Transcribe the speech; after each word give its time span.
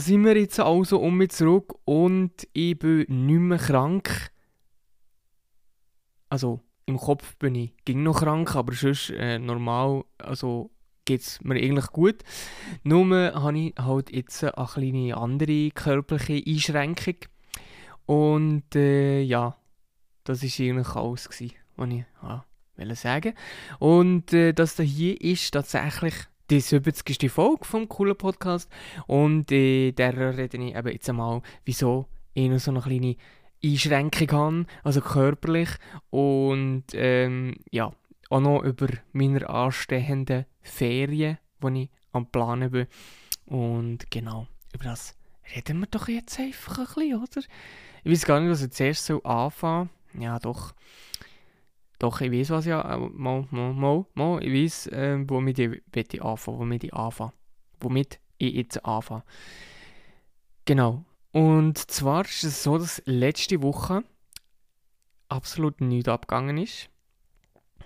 Sind 0.00 0.24
wir 0.24 0.36
jetzt 0.36 0.58
also 0.58 0.98
um 0.98 1.18
mich 1.18 1.30
zurück 1.30 1.74
und 1.84 2.32
ich 2.54 2.78
bin 2.78 3.04
nicht 3.08 3.38
mehr 3.38 3.58
krank. 3.58 4.30
Also, 6.30 6.60
im 6.86 6.96
Kopf 6.96 7.36
bin 7.36 7.54
ich 7.54 7.74
ging 7.84 8.02
noch 8.02 8.20
krank, 8.20 8.56
aber 8.56 8.72
sonst 8.72 9.10
äh, 9.10 9.38
normal, 9.38 10.04
also 10.16 10.70
geht 11.04 11.20
es 11.20 11.40
mir 11.42 11.56
eigentlich 11.56 11.88
gut. 11.88 12.22
Nur 12.82 13.14
habe 13.34 13.58
ich 13.58 13.74
halt 13.78 14.10
jetzt 14.10 14.42
eine 14.42 14.66
kleine 14.66 15.16
andere 15.18 15.70
körperliche 15.70 16.50
Einschränkung. 16.50 17.16
Und 18.06 18.74
äh, 18.74 19.20
ja, 19.20 19.56
das 20.24 20.42
war 20.42 20.66
eigentlich 20.66 20.96
alles, 20.96 21.28
was 21.28 21.40
ich 21.42 21.54
ja, 22.22 22.44
wollte 22.76 22.94
sagen 22.94 23.34
Und 23.78 24.32
äh, 24.32 24.54
das 24.54 24.78
hier 24.78 25.20
ist 25.20 25.50
tatsächlich 25.50 26.14
die 26.50 26.60
70. 26.60 27.30
Folge 27.30 27.64
vom 27.64 27.88
coolen 27.88 28.16
Podcast. 28.16 28.68
Und 29.06 29.52
äh, 29.52 29.92
der 29.92 30.36
rede 30.36 30.56
ich 30.58 30.74
eben 30.74 30.88
jetzt 30.88 31.08
einmal, 31.08 31.42
wieso 31.64 32.06
ich 32.34 32.50
noch 32.50 32.58
so 32.58 32.72
eine 32.72 32.80
kleine 32.80 33.16
Einschränkung 33.64 34.32
habe, 34.32 34.66
also 34.82 35.00
körperlich. 35.00 35.68
Und 36.10 36.84
ähm, 36.94 37.56
ja, 37.70 37.92
auch 38.30 38.40
noch 38.40 38.62
über 38.62 38.88
meine 39.12 39.48
anstehenden 39.48 40.46
Ferien, 40.62 41.38
die 41.62 41.82
ich 41.82 41.90
am 42.12 42.26
Planen 42.26 42.70
bin. 42.70 42.86
Und 43.46 44.10
genau, 44.10 44.46
über 44.74 44.84
das 44.84 45.16
reden 45.54 45.80
wir 45.80 45.86
doch 45.86 46.08
jetzt 46.08 46.38
einfach 46.40 46.78
ein 46.78 46.84
bisschen, 46.86 47.22
oder? 47.22 47.42
Ich 48.02 48.12
weiß 48.12 48.24
gar 48.24 48.40
nicht, 48.40 48.50
was 48.50 48.62
ich 48.62 48.70
zuerst 48.70 49.06
so 49.06 49.22
anfangen 49.22 49.90
Ja, 50.18 50.38
doch. 50.38 50.74
Doch, 52.00 52.22
ich 52.22 52.32
weiß, 52.32 52.48
was 52.50 52.64
ja. 52.64 52.80
Äh, 52.94 52.98
mal, 52.98 53.46
mal, 53.50 53.74
mal, 53.74 54.06
mal. 54.14 54.42
Ich 54.42 54.52
weiß, 54.52 54.86
äh, 54.86 55.18
womit 55.28 55.58
ich 55.58 56.22
anfangen 56.22 56.58
womit 56.58 56.84
ich 56.84 56.94
anfange. 56.94 57.32
Womit 57.78 58.18
ich 58.38 58.54
jetzt 58.54 58.84
anfange. 58.86 59.22
Genau. 60.64 61.04
Und 61.32 61.76
zwar 61.76 62.24
ist 62.24 62.42
es 62.42 62.62
so, 62.62 62.78
dass 62.78 63.02
letzte 63.04 63.62
Woche 63.62 64.02
absolut 65.28 65.82
nichts 65.82 66.08
abgegangen 66.08 66.56
ist. 66.56 66.88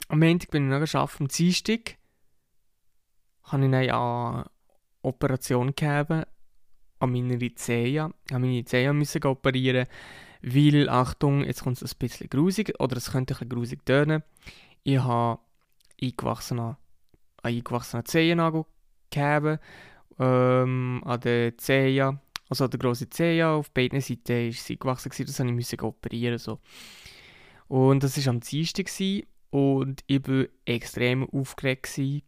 Am 0.09 0.21
Montag 0.21 0.51
bin 0.53 0.67
ich 0.67 0.71
noch 0.71 0.81
geschafft, 0.81 1.21
am 1.21 1.27
Dienstag 1.27 1.97
habe 3.43 3.67
ich 3.67 3.75
eine 3.75 4.47
Operation 5.03 5.75
gegeben 5.75 6.23
an 7.01 7.13
meiner 7.13 7.57
Zehen. 7.57 8.15
Ich 8.31 8.39
musste 8.39 8.39
meine 8.39 8.65
Zehen 8.65 9.25
operieren, 9.25 9.87
weil, 10.45 10.89
Achtung, 10.91 11.45
jetzt 11.45 11.63
kommt 11.63 11.81
es 11.81 11.95
ein 11.95 11.99
bisschen 11.99 12.29
grusig, 12.29 12.75
oder 12.79 12.97
es 12.97 13.13
könnte 13.13 13.37
ein 13.41 13.49
grusig 13.49 13.85
tönen. 13.87 14.23
Ich 14.83 14.99
habe 14.99 15.41
eingewachsene, 16.03 16.77
einen 17.43 17.57
eingewachsenen 17.57 18.05
Zehennagel 18.05 18.67
gegeben, 19.11 19.59
ähm, 20.19 21.03
an 21.05 21.21
der 21.21 21.57
Zehen, 21.57 22.21
also 22.49 22.65
an 22.65 22.71
der 22.71 22.79
grossen 22.79 23.11
Zehen, 23.11 23.47
auf 23.47 23.71
beiden 23.71 24.01
Seiten 24.01 24.49
ist 24.49 24.67
sie 24.67 24.79
gewachsen, 24.79 25.11
das 25.17 25.39
musste 25.41 25.77
ich 25.77 25.83
operieren. 25.83 26.39
So. 26.39 26.61
Und 27.69 28.03
das 28.03 28.19
war 28.19 28.35
am 28.35 28.41
Dienstag 28.41 28.91
und 29.51 30.05
ich 30.07 30.29
war 30.29 30.45
extrem 30.67 31.29
aufgeregt. 31.31 31.85
Gewesen. 31.85 32.23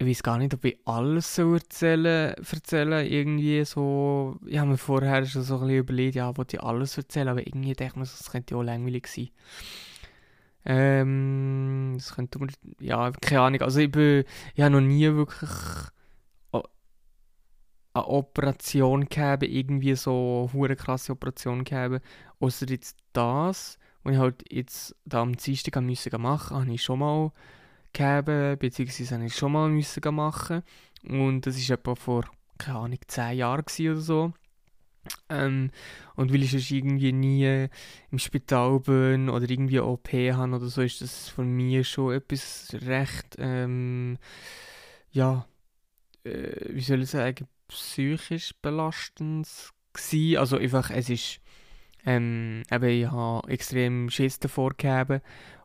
Ich 0.00 0.06
weiß 0.06 0.22
gar 0.22 0.38
nicht, 0.38 0.54
ob 0.54 0.64
ich 0.64 0.78
alles 0.84 1.34
so 1.34 1.54
erzählen, 1.54 2.34
erzählen 2.34 3.04
irgendwie 3.04 3.64
so. 3.64 4.38
Ich 4.46 4.56
habe 4.58 4.70
mir 4.70 4.78
vorher 4.78 5.26
schon 5.26 5.42
so 5.42 5.54
ein 5.56 5.60
bisschen 5.62 5.78
überlegt, 5.78 6.14
ja, 6.14 6.36
wollte 6.36 6.56
ich 6.56 6.62
alles 6.62 6.96
erzählen, 6.96 7.28
aber 7.28 7.44
irgendwie 7.44 7.72
denke 7.72 7.94
ich 7.94 7.96
mir, 7.96 8.02
das 8.02 8.30
könnte 8.30 8.54
ja 8.54 8.60
auch 8.60 8.64
langweilig 8.64 9.08
sein. 9.08 9.30
Ähm, 10.64 11.94
das 11.96 12.14
könnte 12.14 12.38
ja, 12.78 13.10
keine 13.10 13.40
Ahnung. 13.40 13.62
Also 13.62 13.80
ich 13.80 13.90
bin, 13.90 14.24
ich 14.54 14.62
habe 14.62 14.72
noch 14.72 14.80
nie 14.80 15.06
wirklich 15.06 15.50
eine 17.94 18.06
Operation 18.06 19.08
gehabt, 19.08 19.42
irgendwie 19.42 19.96
so 19.96 20.48
eine 20.54 20.76
krasse 20.76 21.12
Operation 21.12 21.64
gehabt, 21.64 22.04
außer 22.38 22.66
jetzt 22.68 22.98
das 23.12 23.78
und 24.04 24.12
ich 24.12 24.18
halt 24.18 24.44
jetzt 24.52 24.94
da 25.04 25.22
am 25.22 25.36
Dienstag 25.36 25.76
machen, 26.18 26.56
habe 26.56 26.72
ich 26.72 26.82
schon 26.82 27.00
mal 27.00 27.32
gehabt, 27.92 28.60
beziehungsweise 28.60 29.14
habe 29.14 29.26
ich 29.26 29.34
schon 29.34 29.52
mal 29.52 29.68
müssen 29.68 30.14
machen. 30.14 30.62
Und 31.08 31.46
das 31.46 31.68
war 31.68 31.78
etwa 31.78 31.94
vor, 31.94 32.24
keine 32.58 32.78
Ahnung, 32.78 32.98
10 33.06 33.36
Jahren 33.36 33.64
oder 33.64 33.96
so. 33.96 34.32
Ähm, 35.28 35.70
und 36.16 36.32
weil 36.32 36.42
ich 36.42 36.50
sonst 36.50 36.70
irgendwie 36.70 37.12
nie 37.12 37.68
im 38.10 38.18
Spital 38.18 38.80
bin 38.80 39.28
oder 39.30 39.48
irgendwie 39.48 39.80
OP 39.80 40.12
habe 40.12 40.56
oder 40.56 40.66
so, 40.66 40.82
ist 40.82 41.00
das 41.00 41.28
von 41.28 41.50
mir 41.50 41.84
schon 41.84 42.14
etwas 42.14 42.68
recht, 42.82 43.36
ähm, 43.38 44.18
ja, 45.10 45.46
äh, 46.24 46.74
wie 46.74 46.80
soll 46.80 47.02
ich 47.02 47.10
sagen, 47.10 47.46
psychisch 47.68 48.54
belastendes 48.60 49.72
gewesen. 49.92 50.38
Also 50.38 50.58
einfach, 50.58 50.90
es 50.90 51.08
ist 51.08 51.40
ähm, 52.04 52.62
eben, 52.70 52.88
ich 52.88 53.10
habe 53.10 53.48
extrem 53.48 54.10
Schiss 54.10 54.38
davor 54.38 54.70
gegeben 54.70 55.20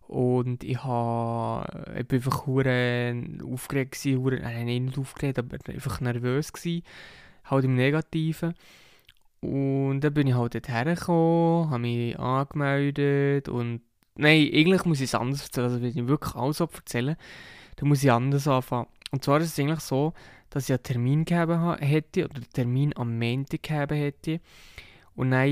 und 0.07 0.63
ich, 0.63 0.77
bin 0.77 2.17
einfach 2.17 2.47
aufgeregt 2.47 4.01
gewesen, 4.01 4.41
nein, 4.41 4.65
nicht 4.65 4.97
aufgeregt, 4.97 5.39
aber 5.39 5.57
einfach 5.67 6.01
nervös 6.01 6.53
gewesen, 6.53 6.83
halt 7.45 7.65
im 7.65 7.75
Negativen. 7.75 8.53
Und 9.41 10.01
dann 10.01 10.13
bin 10.13 10.27
ich 10.27 10.35
halt 10.35 10.55
dort 10.55 10.69
hergekommen, 10.69 11.69
habe 11.69 11.79
mich 11.79 12.17
angemeldet 12.17 13.49
und 13.49 13.81
nein, 14.15 14.49
eigentlich 14.53 14.85
muss 14.85 14.99
ich 14.99 15.05
es 15.05 15.15
anders 15.15 15.43
erzählen, 15.43 15.65
also 15.65 15.81
wenn 15.81 15.89
ich 15.89 16.07
wirklich 16.07 16.35
alles 16.35 16.59
erzählen, 16.59 17.15
dann 17.75 17.89
muss 17.89 18.03
ich 18.03 18.11
anders 18.11 18.47
anfangen. 18.47 18.87
Und 19.11 19.23
zwar 19.23 19.39
ist 19.41 19.47
es 19.47 19.59
eigentlich 19.59 19.81
so, 19.81 20.13
dass 20.49 20.69
ich 20.69 20.73
einen 20.73 20.83
Termin 20.83 21.25
gegeben 21.25 21.75
hätte, 21.77 22.25
oder 22.25 22.35
einen 22.35 22.49
Termin 22.53 22.93
am 22.95 23.17
Montag 23.17 23.63
gegeben 23.63 23.97
hätte. 23.97 24.39
Und 25.15 25.31
dann 25.31 25.49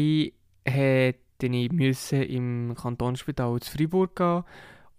hätte 1.43 1.55
ich 1.55 1.71
müssen 1.71 2.23
im 2.23 2.75
Kantonsspital 2.75 3.59
zu 3.59 3.71
Freiburg 3.71 4.15
gehen 4.15 4.43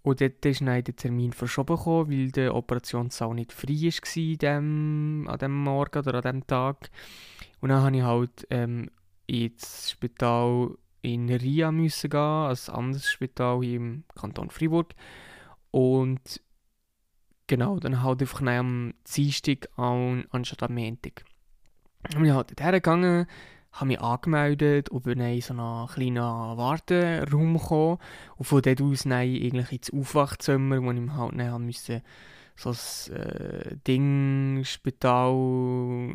und 0.03 0.19
dort 0.19 0.45
ist 0.45 0.61
dann 0.61 0.83
der 0.83 0.95
Termin 0.95 1.31
verschoben 1.31 1.77
gekommen, 1.77 2.11
weil 2.11 2.31
der 2.31 2.55
Operationssaal 2.55 3.33
nicht 3.33 3.53
frei 3.53 3.73
war 4.41 4.57
an 4.57 5.39
diesem 5.39 5.63
Morgen 5.63 5.99
oder 5.99 6.15
an 6.15 6.21
diesem 6.21 6.47
Tag. 6.47 6.89
Und 7.61 7.69
dann 7.69 7.81
musste 7.81 7.97
ich 7.97 8.03
halt 8.03 8.47
ähm, 8.49 8.89
ins 9.27 9.91
Spital 9.91 10.75
in 11.01 11.29
Ria 11.29 11.71
müssen 11.71 12.09
gehen, 12.09 12.19
ein 12.19 12.75
anderes 12.75 13.09
Spital 13.09 13.61
hier 13.61 13.77
im 13.77 14.03
Kanton 14.13 14.49
Freiburg. 14.49 14.93
Und 15.71 16.41
genau, 17.47 17.79
dann 17.79 18.03
halt 18.03 18.21
einfach 18.21 18.41
am 18.41 18.93
Dienstag 19.15 19.69
an, 19.77 20.25
anstatt 20.31 20.63
am 20.63 20.75
Montag. 20.75 21.23
Und 22.03 22.11
ich 22.11 22.19
bin 22.19 22.33
halt 22.33 22.49
dort 22.51 22.61
hergegangen, 22.61 23.25
habe 23.73 23.87
mich 23.87 23.99
angemeldet 23.99 24.89
und 24.89 25.03
bin 25.03 25.19
in 25.19 25.41
so 25.41 25.53
einen 25.53 25.87
kleinen 25.87 26.17
Warteraum 26.17 27.57
gekommen. 27.57 27.97
Und 28.37 28.45
von 28.45 28.61
dort 28.61 28.81
aus 28.81 29.03
dann 29.03 29.13
eigentlich 29.13 29.71
ins 29.71 29.93
Aufwachzimmer, 29.93 30.81
wo 30.81 30.91
ich 30.91 31.09
halt 31.11 31.39
dann 31.39 31.65
musste 31.65 32.03
so 32.55 32.69
ein 32.69 33.15
äh, 33.15 33.75
Ding, 33.87 34.61
Spital, 34.63 36.13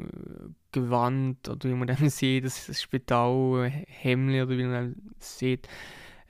Gewand, 0.71 1.49
oder 1.49 1.69
wie 1.69 1.75
man 1.75 1.89
das 1.89 2.17
sieht, 2.17 2.45
das 2.45 2.81
Spital, 2.81 3.69
Hemmli, 3.89 4.41
oder 4.43 4.57
wie 4.57 4.65
man 4.65 4.95
das 5.19 5.39
sieht, 5.39 5.69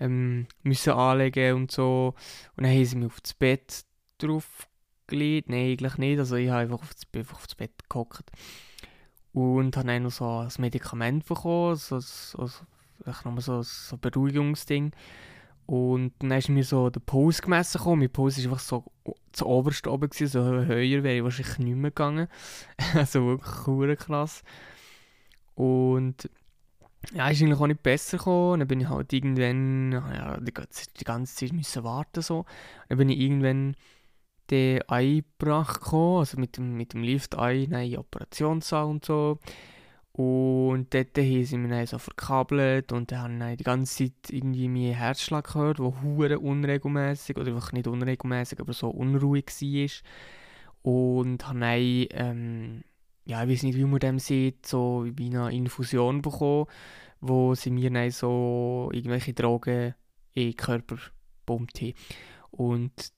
ähm, 0.00 0.46
müssen 0.62 0.94
anlegen 0.94 1.56
und 1.56 1.70
so. 1.70 2.14
Und 2.56 2.64
dann 2.64 2.72
haben 2.72 2.84
sie 2.86 2.96
mich 2.96 3.06
auf 3.06 3.20
das 3.20 3.34
Bett 3.34 3.84
drauf 4.16 4.66
gelegt. 5.06 5.50
Nein, 5.50 5.72
eigentlich 5.72 5.98
nicht. 5.98 6.18
Also 6.18 6.36
ich 6.36 6.48
habe 6.48 6.60
einfach 6.60 6.80
auf 6.80 6.94
das, 6.94 7.06
einfach 7.14 7.36
auf 7.36 7.46
das 7.46 7.54
Bett 7.54 7.72
gehockt 7.90 8.32
und 9.32 9.76
habe 9.76 9.86
dann 9.86 10.02
noch 10.04 10.10
so 10.10 10.26
ein 10.26 10.48
Medikament 10.58 11.26
bekommen, 11.26 11.76
so, 11.76 12.00
so, 12.00 12.46
so, 12.46 12.64
so, 13.04 13.62
so 13.62 13.96
ein 13.96 14.00
Beruhigungsding. 14.00 14.92
Und 15.66 16.12
dann 16.20 16.30
ist 16.32 16.48
mir 16.48 16.64
so 16.64 16.88
der 16.88 17.00
Puls 17.00 17.42
gemessen 17.42 17.76
gekommen. 17.76 18.00
Mein 18.00 18.10
Puls 18.10 18.38
war 18.38 18.44
einfach 18.44 18.58
so 18.58 18.84
zu 19.32 19.46
oberst 19.46 19.86
oben, 19.86 20.08
gewesen, 20.08 20.28
so 20.28 20.42
höher 20.42 21.02
wäre 21.02 21.16
ich 21.16 21.22
wahrscheinlich 21.22 21.58
nicht 21.58 21.76
mehr 21.76 21.90
gegangen. 21.90 22.28
also 22.94 23.38
wirklich 23.38 23.98
krass. 23.98 24.42
Und 25.54 26.30
ja, 27.12 27.28
ist 27.28 27.42
eigentlich 27.42 27.60
auch 27.60 27.66
nicht 27.66 27.82
besser 27.82 28.16
gekommen. 28.16 28.60
Dann 28.60 28.68
bin 28.68 28.80
ich 28.80 28.88
halt 28.88 29.12
irgendwann, 29.12 29.92
ja, 29.92 30.38
die, 30.38 30.52
die 30.98 31.04
ganze 31.04 31.34
Zeit 31.34 31.52
müssen 31.52 31.84
warten 31.84 32.22
so. 32.22 32.46
Dann 32.88 32.96
bin 32.96 33.10
ich 33.10 33.18
irgendwann 33.18 33.76
eingebracht 34.52 35.80
gekommen, 35.80 36.18
also 36.18 36.38
mit 36.38 36.56
dem, 36.56 36.76
mit 36.76 36.92
dem 36.94 37.02
Lift 37.02 37.36
ein, 37.36 37.72
in 37.72 37.98
Operationssaal 37.98 38.86
und 38.86 39.04
so. 39.04 39.38
Und 40.12 40.92
dort 40.94 41.14
sie 41.14 41.56
mich 41.56 41.70
dann 41.70 41.86
so 41.86 41.98
verkabelt 41.98 42.90
und 42.90 43.12
dann 43.12 43.40
habe 43.40 43.56
die 43.56 43.62
ganze 43.62 44.06
Zeit 44.06 44.30
irgendwie 44.30 44.68
meinen 44.68 44.94
Herzschlag 44.94 45.52
gehört, 45.52 45.78
der 45.78 46.02
hure 46.02 46.40
unregelmäßig 46.40 47.36
oder 47.36 47.52
einfach 47.52 47.70
nicht 47.70 47.86
unregelmäßig, 47.86 48.58
aber 48.58 48.72
so 48.72 48.88
unruhig 48.88 49.46
war. 49.46 49.90
Und 50.82 51.46
habe 51.46 51.60
dann, 51.60 52.06
ähm, 52.10 52.84
ja, 53.26 53.44
ich 53.44 53.50
weiß 53.50 53.62
nicht, 53.62 53.76
wie 53.76 53.84
man 53.84 54.00
dem 54.00 54.18
sieht, 54.18 54.66
so 54.66 55.06
wie 55.06 55.26
eine 55.26 55.52
Infusion 55.54 56.20
bekommen, 56.20 56.66
wo 57.20 57.54
sie 57.54 57.70
mir 57.70 57.90
dann 57.90 58.10
so 58.10 58.90
irgendwelche 58.92 59.34
Drogen 59.34 59.94
in 60.34 60.50
den 60.50 60.56
Körper 60.56 60.96
gepumpt 61.46 61.80
haben. 61.80 61.94
Und 62.50 63.12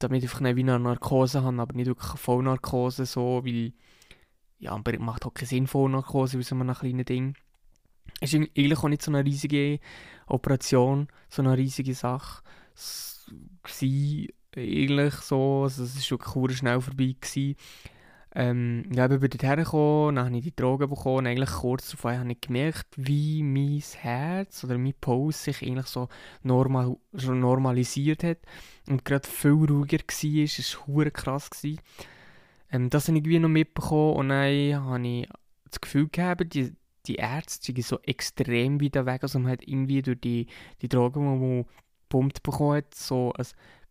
damit 0.00 0.24
ich 0.24 0.40
nicht 0.40 0.56
wie 0.56 0.62
eine 0.62 0.78
Narkose 0.78 1.42
habe, 1.42 1.60
aber 1.60 1.74
nicht 1.74 1.86
wirklich 1.86 2.10
eine 2.10 2.18
Vollnarkose, 2.18 3.06
so, 3.06 3.44
weil 3.44 3.72
ja, 4.58 4.72
aber 4.72 4.98
macht 4.98 5.24
auch 5.24 5.32
keinen 5.32 5.46
Sinn 5.46 5.66
vor 5.66 5.88
Narkose, 5.88 6.38
wie 6.38 6.42
so 6.42 6.54
einem 6.54 6.74
kleinen 6.74 7.04
Ding. 7.04 7.34
Es 8.20 8.34
war 8.34 8.40
eigentlich 8.40 8.78
auch 8.78 8.88
nicht 8.88 9.02
so 9.02 9.10
eine 9.10 9.24
riesige 9.24 9.78
Operation, 10.26 11.08
so 11.28 11.42
eine 11.42 11.56
riesige 11.56 11.94
Sache. 11.94 12.42
Es 12.74 13.26
war 13.62 14.26
eigentlich 14.56 15.14
so, 15.14 15.62
also 15.62 15.84
es 15.84 16.10
war 16.10 16.34
wirklich 16.34 16.58
schnell 16.58 16.80
vorbei. 16.80 17.14
Gewesen. 17.20 17.56
Ähm, 18.32 18.84
ja, 18.92 19.10
ich 19.10 19.18
bin 19.18 19.30
dort 19.30 19.42
hergekommen, 19.42 20.14
dann 20.14 20.26
habe 20.26 20.36
ich 20.36 20.44
die 20.44 20.54
Drogen 20.54 20.88
bekommen 20.88 21.26
eigentlich 21.26 21.50
kurz 21.50 21.90
davor 21.90 22.16
habe 22.16 22.30
ich 22.30 22.40
gemerkt, 22.40 22.86
wie 22.96 23.42
mein 23.42 23.82
Herz 23.98 24.62
oder 24.62 24.78
mein 24.78 24.94
Puls 25.00 25.42
sich 25.42 25.62
eigentlich 25.62 25.86
so 25.86 26.08
normal, 26.44 26.96
schon 27.16 27.40
normalisiert 27.40 28.22
hat 28.22 28.38
und 28.88 29.04
gerade 29.04 29.26
viel 29.26 29.50
ruhiger 29.50 29.98
war. 29.98 30.44
Es 30.44 30.78
war 30.86 31.10
krass. 31.10 31.50
Ähm, 32.70 32.88
das 32.88 33.08
habe 33.08 33.18
ich 33.18 33.24
irgendwie 33.24 33.40
noch 33.40 33.48
mitbekommen 33.48 34.16
und 34.16 34.28
dann 34.28 34.84
habe 34.84 35.08
ich 35.08 35.28
das 35.68 35.80
Gefühl 35.80 36.08
gehabt, 36.08 36.54
die, 36.54 36.72
die 37.06 37.16
Ärzte 37.16 37.72
sind 37.72 37.84
so 37.84 37.98
extrem 38.02 38.80
weit 38.80 38.94
weg. 39.06 39.24
Also 39.24 39.40
man 39.40 39.50
hat 39.50 39.66
irgendwie 39.66 40.02
durch 40.02 40.20
die, 40.20 40.46
die 40.82 40.88
Drogen, 40.88 41.20
die 41.20 41.40
man 41.40 41.66
gepumpt 42.08 42.44
bekommen 42.44 42.76
hat, 42.76 42.94
so 42.94 43.32
ein 43.32 43.46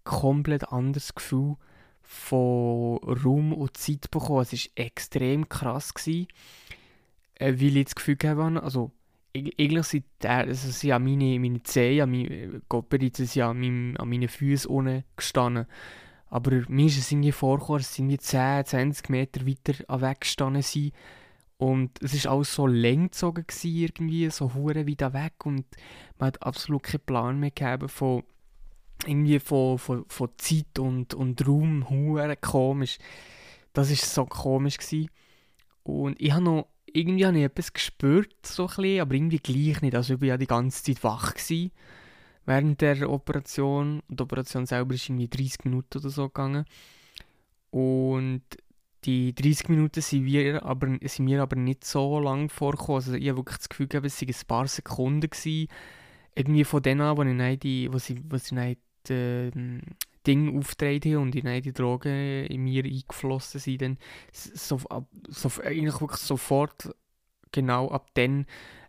komplett 0.06 0.72
anderes 0.72 1.14
Gefühl 1.14 1.58
von 2.12 2.98
Raum 3.04 3.54
und 3.54 3.78
Zeit 3.78 4.10
bekommen. 4.10 4.42
Es 4.42 4.52
war 4.52 4.72
extrem 4.84 5.48
krass, 5.48 5.94
gewesen, 5.94 6.28
äh, 7.36 7.54
weil 7.54 7.78
ich 7.78 7.86
das 7.86 7.94
Gefühl 7.96 8.18
habe, 8.24 8.64
also 8.64 8.92
eigentlich 9.38 9.86
sind, 9.86 10.06
also 10.26 10.72
sind 10.72 10.90
ja 10.90 10.98
meine, 10.98 11.40
meine 11.40 11.62
Zehen, 11.62 12.10
meine, 12.10 12.64
Gott 12.68 12.90
bereits 12.90 13.18
sind 13.18 13.36
ja 13.36 13.52
an, 13.52 13.60
meinem, 13.60 13.96
an 13.98 14.10
meinen 14.10 14.28
Füßen 14.28 14.72
unten 14.72 15.04
gestanden. 15.16 15.68
Aber 16.32 16.64
mir 16.68 16.88
ist 16.88 16.98
es 16.98 17.12
irgendwie 17.12 17.32
vorgekommen, 17.32 17.82
dass 17.82 17.94
sie 17.94 18.18
10, 18.18 18.66
20 18.66 19.10
Meter 19.10 19.46
weiter 19.46 20.02
weg 20.02 20.22
gestanden 20.22 20.64
sind. 20.64 20.94
Und 21.58 22.02
es 22.02 22.26
war 22.26 22.34
alles 22.34 22.56
so 22.56 22.66
lang 22.66 23.12
gezogen, 23.12 23.46
irgendwie, 23.62 24.32
so 24.32 24.56
hure 24.56 24.88
wieder 24.88 25.14
weg. 25.14 25.46
Und 25.46 25.66
man 26.18 26.28
hat 26.28 26.42
absolut 26.42 26.82
keinen 26.82 27.02
Plan 27.02 27.40
mehr 27.40 27.52
gehabt 27.52 27.92
von, 27.92 28.24
irgendwie 29.06 29.40
von, 29.40 29.78
von, 29.78 30.06
von 30.08 30.30
Zeit 30.38 30.80
und, 30.80 31.14
und 31.14 31.48
Raum. 31.48 31.90
Hure 31.90 32.36
komisch. 32.38 32.98
Das 33.74 33.90
war 33.90 33.96
so 33.96 34.26
komisch. 34.26 34.78
Gewesen. 34.78 35.10
Und 35.84 36.20
ich 36.22 36.32
habe 36.32 36.44
noch, 36.44 36.68
irgendwie 36.86 37.26
habe 37.26 37.38
ich 37.38 37.44
etwas 37.44 37.74
gespürt, 37.74 38.34
so 38.46 38.66
bisschen, 38.68 39.02
aber 39.02 39.14
irgendwie 39.14 39.40
gleich 39.40 39.82
nicht. 39.82 39.96
Also 39.96 40.16
ich 40.16 40.22
war 40.22 40.28
ja 40.28 40.38
die 40.38 40.48
ganze 40.48 40.84
Zeit 40.84 41.04
wach. 41.04 41.34
Gewesen 41.34 41.72
während 42.50 42.82
der 42.82 43.10
Operation. 43.10 44.02
Die 44.10 44.22
Operation 44.22 44.66
selber 44.66 44.96
ist 44.96 45.08
irgendwie 45.08 45.30
30 45.30 45.66
Minuten 45.66 46.00
oder 46.00 46.10
so 46.10 46.28
gegangen. 46.28 46.66
Und 47.70 48.42
die 49.06 49.34
30 49.34 49.70
Minuten 49.70 50.02
sind, 50.02 50.26
wir 50.26 50.66
aber, 50.66 50.98
sind 51.04 51.26
mir 51.26 51.42
aber 51.42 51.56
nicht 51.56 51.86
so 51.86 52.20
lang 52.20 52.50
vorgekommen. 52.50 52.96
Also 52.96 53.14
ich 53.14 53.30
habe 53.30 53.38
wirklich 53.38 53.58
das 53.58 53.70
Gefühl 53.70 53.88
gehabt, 53.88 54.08
es 54.08 54.20
waren 54.20 54.30
ein 54.30 54.48
paar 54.48 54.68
Sekunden. 54.68 55.30
Gewesen. 55.30 55.68
Irgendwie 56.36 56.64
von 56.64 56.82
denen 56.82 57.02
an, 57.02 57.18
wo, 57.18 57.24
ich 57.24 57.60
die, 57.60 57.94
wo 57.94 58.00
sie, 58.00 58.20
wo 58.28 58.38
sie 58.38 58.78
dann 59.10 59.82
die, 59.86 59.90
äh, 59.90 59.96
Dinge 60.28 60.60
aufgetreten 60.60 61.16
haben 61.16 61.22
und 61.24 61.36
in 61.36 61.62
die 61.62 61.74
Drogen 61.74 62.46
in 62.46 62.64
mir 62.64 62.84
eingeflossen 62.84 63.60
sind, 63.60 63.82
dann 63.82 63.98
so, 64.32 64.80
so, 65.28 65.62
eigentlich 65.64 66.02
wirklich 66.02 66.22
sofort, 66.22 66.94
genau 67.52 67.90
ab 67.90 68.10
dann, 68.14 68.46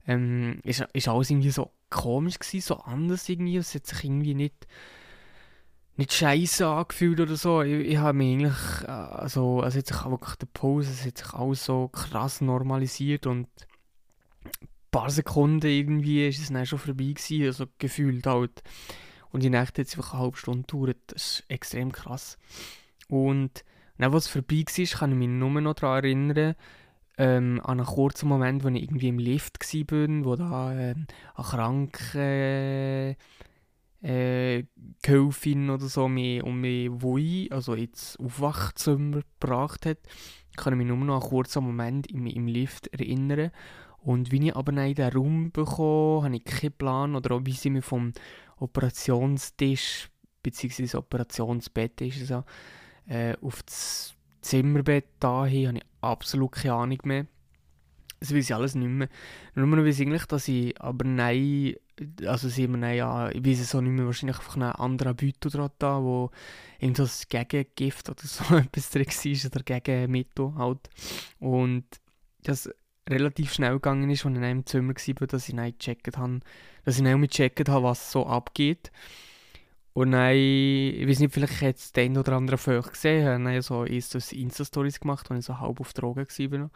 ähm, 0.07 0.61
ist, 0.65 0.85
ist 0.93 1.09
alles 1.09 1.31
irgendwie 1.31 1.51
so 1.51 1.71
komisch 1.89 2.39
gewesen, 2.39 2.61
so 2.61 2.77
anders 2.77 3.29
irgendwie. 3.29 3.57
Es 3.57 3.75
hat 3.75 3.87
sich 3.87 4.05
irgendwie 4.05 4.35
nicht, 4.35 4.67
nicht 5.97 6.13
scheiße 6.13 6.67
angefühlt 6.67 7.21
oder 7.21 7.37
so. 7.37 7.63
Ich, 7.63 7.89
ich 7.89 7.97
habe 7.97 8.19
mich 8.19 8.35
eigentlich, 8.35 8.89
äh, 8.89 8.91
also, 8.91 9.63
es 9.63 9.77
hat 9.77 9.87
sich 9.87 10.05
wirklich 10.05 10.37
der 10.37 10.47
Pause, 10.47 10.91
es 10.91 11.07
hat 11.07 11.19
sich 11.19 11.33
alles 11.33 11.65
so 11.65 11.89
krass 11.89 12.41
normalisiert 12.41 13.27
und 13.27 13.47
ein 14.45 14.69
paar 14.91 15.11
Sekunden 15.11 15.67
irgendwie 15.67 16.27
ist 16.27 16.41
es 16.41 16.49
dann 16.49 16.67
schon 16.67 16.79
vorbei 16.79 17.13
gewesen, 17.15 17.47
also 17.47 17.67
gefühlt 17.79 18.27
halt. 18.27 18.63
Und 19.32 19.43
die 19.43 19.50
Nacht 19.50 19.79
hat 19.79 19.87
es 19.87 19.94
einfach 19.97 20.15
eine 20.15 20.23
halbe 20.23 20.37
Stunde 20.37 20.62
gedauert. 20.62 20.97
Das 21.06 21.23
ist 21.23 21.44
extrem 21.49 21.93
krass. 21.93 22.38
Und 23.09 23.65
dann, 23.99 24.15
als 24.15 24.27
es 24.27 24.31
vorbei 24.31 24.65
war, 24.67 24.99
kann 24.99 25.12
ich 25.12 25.19
mich 25.19 25.29
nur 25.29 25.61
noch 25.61 25.75
daran 25.75 26.05
erinnern, 26.05 26.55
ähm, 27.19 27.61
an 27.62 27.79
einen 27.79 27.87
kurzen 27.87 28.29
Moment, 28.29 28.65
wo 28.65 28.69
ich 28.69 28.82
irgendwie 28.82 29.09
im 29.09 29.19
Lift 29.19 29.59
war, 29.61 30.25
wo 30.25 30.37
da 30.37 30.73
äh, 30.73 30.94
eine 30.94 31.06
kranke 31.37 33.17
äh, 34.03 34.65
oder 35.06 35.87
so 35.87 36.09
mich 36.09 36.43
um 36.43 36.61
mich 36.62 36.91
Wui, 36.91 37.49
also 37.50 37.75
ins 37.75 38.17
Aufwachzimmer 38.17 39.21
gebracht 39.38 39.85
hat, 39.85 39.99
kann 40.56 40.73
ich 40.73 40.79
mich 40.79 40.87
nur 40.87 40.97
noch 40.97 41.17
an 41.17 41.23
einen 41.23 41.31
kurzen 41.31 41.65
Moment 41.65 42.06
im, 42.06 42.26
im 42.26 42.47
Lift 42.47 42.87
erinnern. 42.88 43.50
Und 44.02 44.32
wie 44.32 44.49
ich 44.49 44.56
aber 44.56 44.73
in 44.73 44.94
den 44.94 45.12
Raum 45.12 45.50
bekomme, 45.52 46.25
habe 46.25 46.37
ich 46.37 46.44
keinen 46.44 46.73
Plan 46.73 47.14
oder 47.14 47.35
auch 47.35 47.41
wie 47.44 47.52
sie 47.52 47.70
mich 47.70 47.85
vom 47.85 48.12
Operationstisch 48.56 50.11
bzw. 50.43 50.97
Operationsbett 50.97 52.00
ist 52.00 52.26
so, 52.26 52.44
äh, 53.06 53.35
auf 53.41 53.62
das 53.62 54.14
Zimmerbett 54.41 55.06
dahin 55.19 55.69
habe 55.69 55.79
ich 55.79 55.85
absolut 56.00 56.52
keine 56.52 56.75
Ahnung 56.75 56.99
mehr. 57.05 57.26
Das 58.20 58.35
weiß 58.35 58.44
ich 58.44 58.55
alles 58.55 58.75
nicht 58.75 58.88
mehr. 58.88 59.08
Nur 59.55 59.67
noch 59.67 59.85
weiß 59.85 59.99
ich 59.99 60.06
eigentlich, 60.06 60.26
dass 60.26 60.49
ich 60.49 60.79
aber 60.81 61.05
nein, 61.06 61.75
also 62.26 62.49
sie 62.49 62.69
mir 62.69 62.79
nein, 62.79 62.97
ja, 62.97 63.31
ich 63.31 63.44
weiß 63.44 63.61
es 63.61 63.75
auch 63.75 63.81
nicht 63.81 63.93
mehr, 63.93 64.05
wahrscheinlich 64.05 64.38
einfach 64.38 64.56
einen 64.56 64.73
anderen 64.73 65.17
Beutel 65.17 65.50
dran 65.50 65.70
da, 65.79 66.02
wo 66.02 66.31
irgendwas 66.79 67.29
Gegengift 67.29 68.11
oder 68.11 68.23
so 68.23 68.55
etwas 68.56 68.91
drin 68.91 69.06
war 69.06 69.50
oder 69.50 69.62
Gegenmittel 69.62 70.55
halt. 70.56 70.91
Und 71.38 71.85
das 72.43 72.70
relativ 73.08 73.52
schnell 73.52 73.75
gegangen 73.75 74.11
ist, 74.11 74.25
als 74.25 74.32
ich 74.32 74.38
in 74.38 74.44
einem 74.44 74.67
Zimmer 74.67 74.94
war, 74.94 75.26
dass 75.26 75.49
ich 75.49 75.55
nicht 75.55 75.79
gecheckt 75.79 76.17
habe, 76.17 76.41
dass 76.85 76.97
ich 76.97 77.02
nicht 77.02 77.31
gecheckt 77.31 77.69
habe, 77.69 77.85
was 77.85 78.12
so 78.12 78.26
abgeht. 78.26 78.91
Und 79.93 80.12
dann, 80.12 80.35
ich 80.35 81.06
weiß 81.06 81.19
nicht, 81.19 81.35
vielleicht 81.35 81.61
hat 81.62 81.76
es 81.76 81.93
den 81.93 82.17
oder 82.17 82.32
anderen 82.32 82.58
von 82.58 82.75
euch 82.75 82.93
gesehen, 82.93 83.26
haben 83.26 83.44
dann 83.44 83.61
so 83.61 83.85
Insta-Stories 83.85 85.00
gemacht, 85.00 85.31
als 85.31 85.41
ich 85.41 85.47
so 85.47 85.58
halb 85.58 85.81
auf 85.81 85.93
Drogen 85.93 86.26
war. 86.26 86.70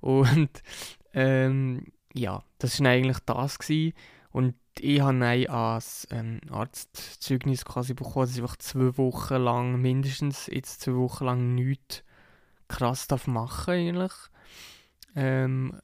Und 0.00 0.62
ähm, 1.14 1.86
ja, 2.14 2.44
das 2.58 2.80
war 2.80 2.90
eigentlich 2.90 3.18
das. 3.26 3.58
Gewesen. 3.58 3.94
Und 4.30 4.54
ich 4.78 5.00
habe 5.00 5.18
dann 5.18 5.46
als 5.46 6.06
ähm, 6.10 6.40
Arztzeugnis 6.50 7.64
quasi 7.64 7.94
bekommen, 7.94 8.26
dass 8.26 8.36
ich 8.36 8.42
einfach 8.42 8.56
zwei 8.56 8.96
Wochen 8.98 9.36
lang, 9.36 9.80
mindestens 9.80 10.46
jetzt 10.46 10.80
zwei 10.80 10.94
Wochen 10.94 11.24
lang 11.24 11.54
nichts 11.54 12.04
krass 12.68 13.06
darf 13.06 13.26
machen 13.26 13.74
eigentlich. 13.74 14.12
Ähm, 15.14 15.80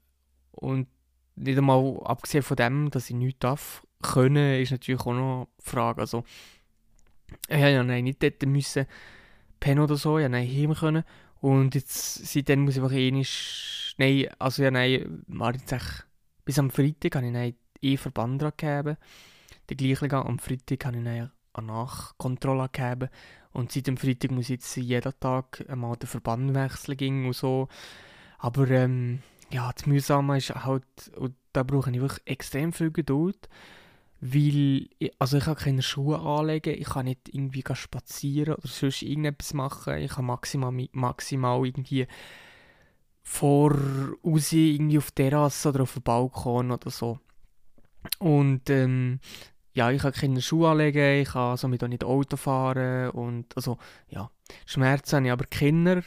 und 0.53 0.89
nicht 1.37 1.59
einmal 1.59 2.01
abgesehen 2.05 2.43
von 2.43 2.57
dem, 2.57 2.91
dass 2.91 3.11
ich 3.11 3.17
nichts 3.17 3.41
darf 3.41 3.87
können, 4.03 4.61
ist 4.61 4.73
natürlich 4.73 5.01
auch 5.01 5.13
noch 5.13 5.49
die 5.61 5.71
Frage. 5.71 6.01
Also, 6.01 6.25
ich 7.49 7.59
ja 7.59 7.83
nein, 7.83 8.05
nicht 8.05 8.23
dort 8.23 8.45
müssen 8.47 8.87
pennen 9.61 9.81
oder 9.81 9.97
so, 9.97 10.19
ja 10.19 10.29
nein, 10.29 10.49
heim 10.49 10.75
können. 10.75 11.05
Und 11.41 11.75
jetzt, 11.75 12.27
seitdem 12.27 12.65
muss 12.65 12.77
ich 12.77 12.83
einfach 12.83 12.97
eh 12.97 13.11
nicht, 13.11 13.95
nein, 13.99 14.27
also 14.39 14.63
ja 14.63 14.71
nein, 14.71 15.25
jetzt 15.53 16.07
bis 16.45 16.59
am 16.59 16.71
Freitag 16.71 17.17
habe 17.17 17.27
ich 17.27 17.33
dann 17.33 17.55
eh 17.83 17.97
Verband 17.97 18.43
gegeben. 18.43 18.97
Der 19.69 19.77
gleiche 19.77 20.13
am 20.13 20.39
Freitag 20.39 20.85
habe 20.85 20.99
ich 20.99 21.05
dann 21.05 21.31
eine 21.53 21.67
Nachkontrolle 21.67 22.69
gegeben. 22.71 23.09
Und 23.53 23.73
seit 23.73 23.87
dem 23.87 23.97
Freitag 23.97 24.31
muss 24.31 24.45
ich 24.45 24.51
jetzt 24.51 24.77
jeden 24.77 25.13
Tag 25.21 25.65
einmal 25.69 25.97
den 25.97 26.09
Verband 26.09 26.55
wechseln 26.55 27.27
und 27.27 27.35
so. 27.35 27.69
Aber 28.41 28.69
ähm, 28.71 29.21
ja, 29.51 29.71
das 29.73 29.87
Mühsame 29.87 30.39
ist 30.39 30.51
halt, 30.51 30.85
und 31.17 31.35
da 31.53 31.63
brauche 31.63 31.91
ich 31.91 32.01
wirklich 32.01 32.27
extrem 32.27 32.73
viel 32.73 32.91
Geduld. 32.91 33.49
Weil, 34.23 34.89
ich, 34.99 35.13
also 35.19 35.39
ich 35.39 35.45
kann 35.45 35.57
keine 35.57 35.83
Schuhe 35.83 36.19
anlegen, 36.19 36.75
ich 36.79 36.89
kann 36.89 37.07
nicht 37.07 37.29
irgendwie 37.33 37.65
spazieren 37.73 38.55
oder 38.55 38.69
sonst 38.69 39.03
irgendetwas 39.03 39.55
machen. 39.55 39.99
Ich 39.99 40.13
kann 40.13 40.27
maximal, 40.27 40.73
maximal 40.93 41.65
irgendwie 41.65 42.07
voraus 43.23 44.53
irgendwie 44.53 44.99
auf 44.99 45.11
der 45.13 45.31
Terrasse 45.31 45.71
oder 45.71 45.83
auf 45.83 45.95
dem 45.95 46.03
Balkon 46.03 46.71
oder 46.71 46.91
so. 46.91 47.19
Und 48.19 48.69
ähm, 48.71 49.21
ja, 49.73 49.91
ich 49.91 50.03
kann 50.03 50.13
keine 50.13 50.43
Schuhe 50.43 50.71
anlegen, 50.71 51.23
ich 51.23 51.29
kann 51.29 51.57
somit 51.57 51.83
auch 51.85 51.89
nicht 51.89 52.05
Auto 52.05 52.37
fahren 52.37 53.11
und 53.11 53.57
also 53.57 53.79
ja, 54.09 54.31
Schmerzen 54.67 55.17
habe 55.17 55.27
ich 55.27 55.33
aber 55.33 55.45
Kinder 55.47 56.03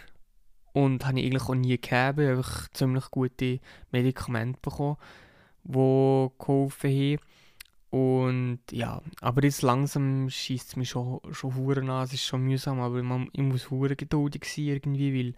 und 0.73 1.05
habe 1.05 1.19
ich 1.19 1.25
eigentlich 1.25 1.43
auch 1.43 1.55
nie 1.55 1.79
habe 1.91 2.29
einfach 2.29 2.67
ziemlich 2.69 3.09
gute 3.11 3.59
Medikamente 3.91 4.59
bekommen, 4.61 4.97
die 5.63 6.27
geholfen 6.39 6.91
haben. 6.91 7.19
Und 7.91 8.59
ja, 8.71 9.01
aber 9.21 9.43
jetzt 9.43 9.61
langsam 9.61 10.27
schießt 10.27 10.69
es 10.69 10.75
mich 10.75 10.89
schon, 10.89 11.19
schon 11.31 11.55
Huren 11.55 11.91
an, 11.91 12.03
es 12.03 12.13
ist 12.13 12.25
schon 12.25 12.43
mühsam, 12.43 12.79
aber 12.79 13.03
man, 13.03 13.29
ich 13.33 13.43
muss 13.43 13.69
Huren 13.69 13.95
geduldig 13.95 14.45
sein 14.45 14.65
irgendwie, 14.65 15.13
weil 15.13 15.35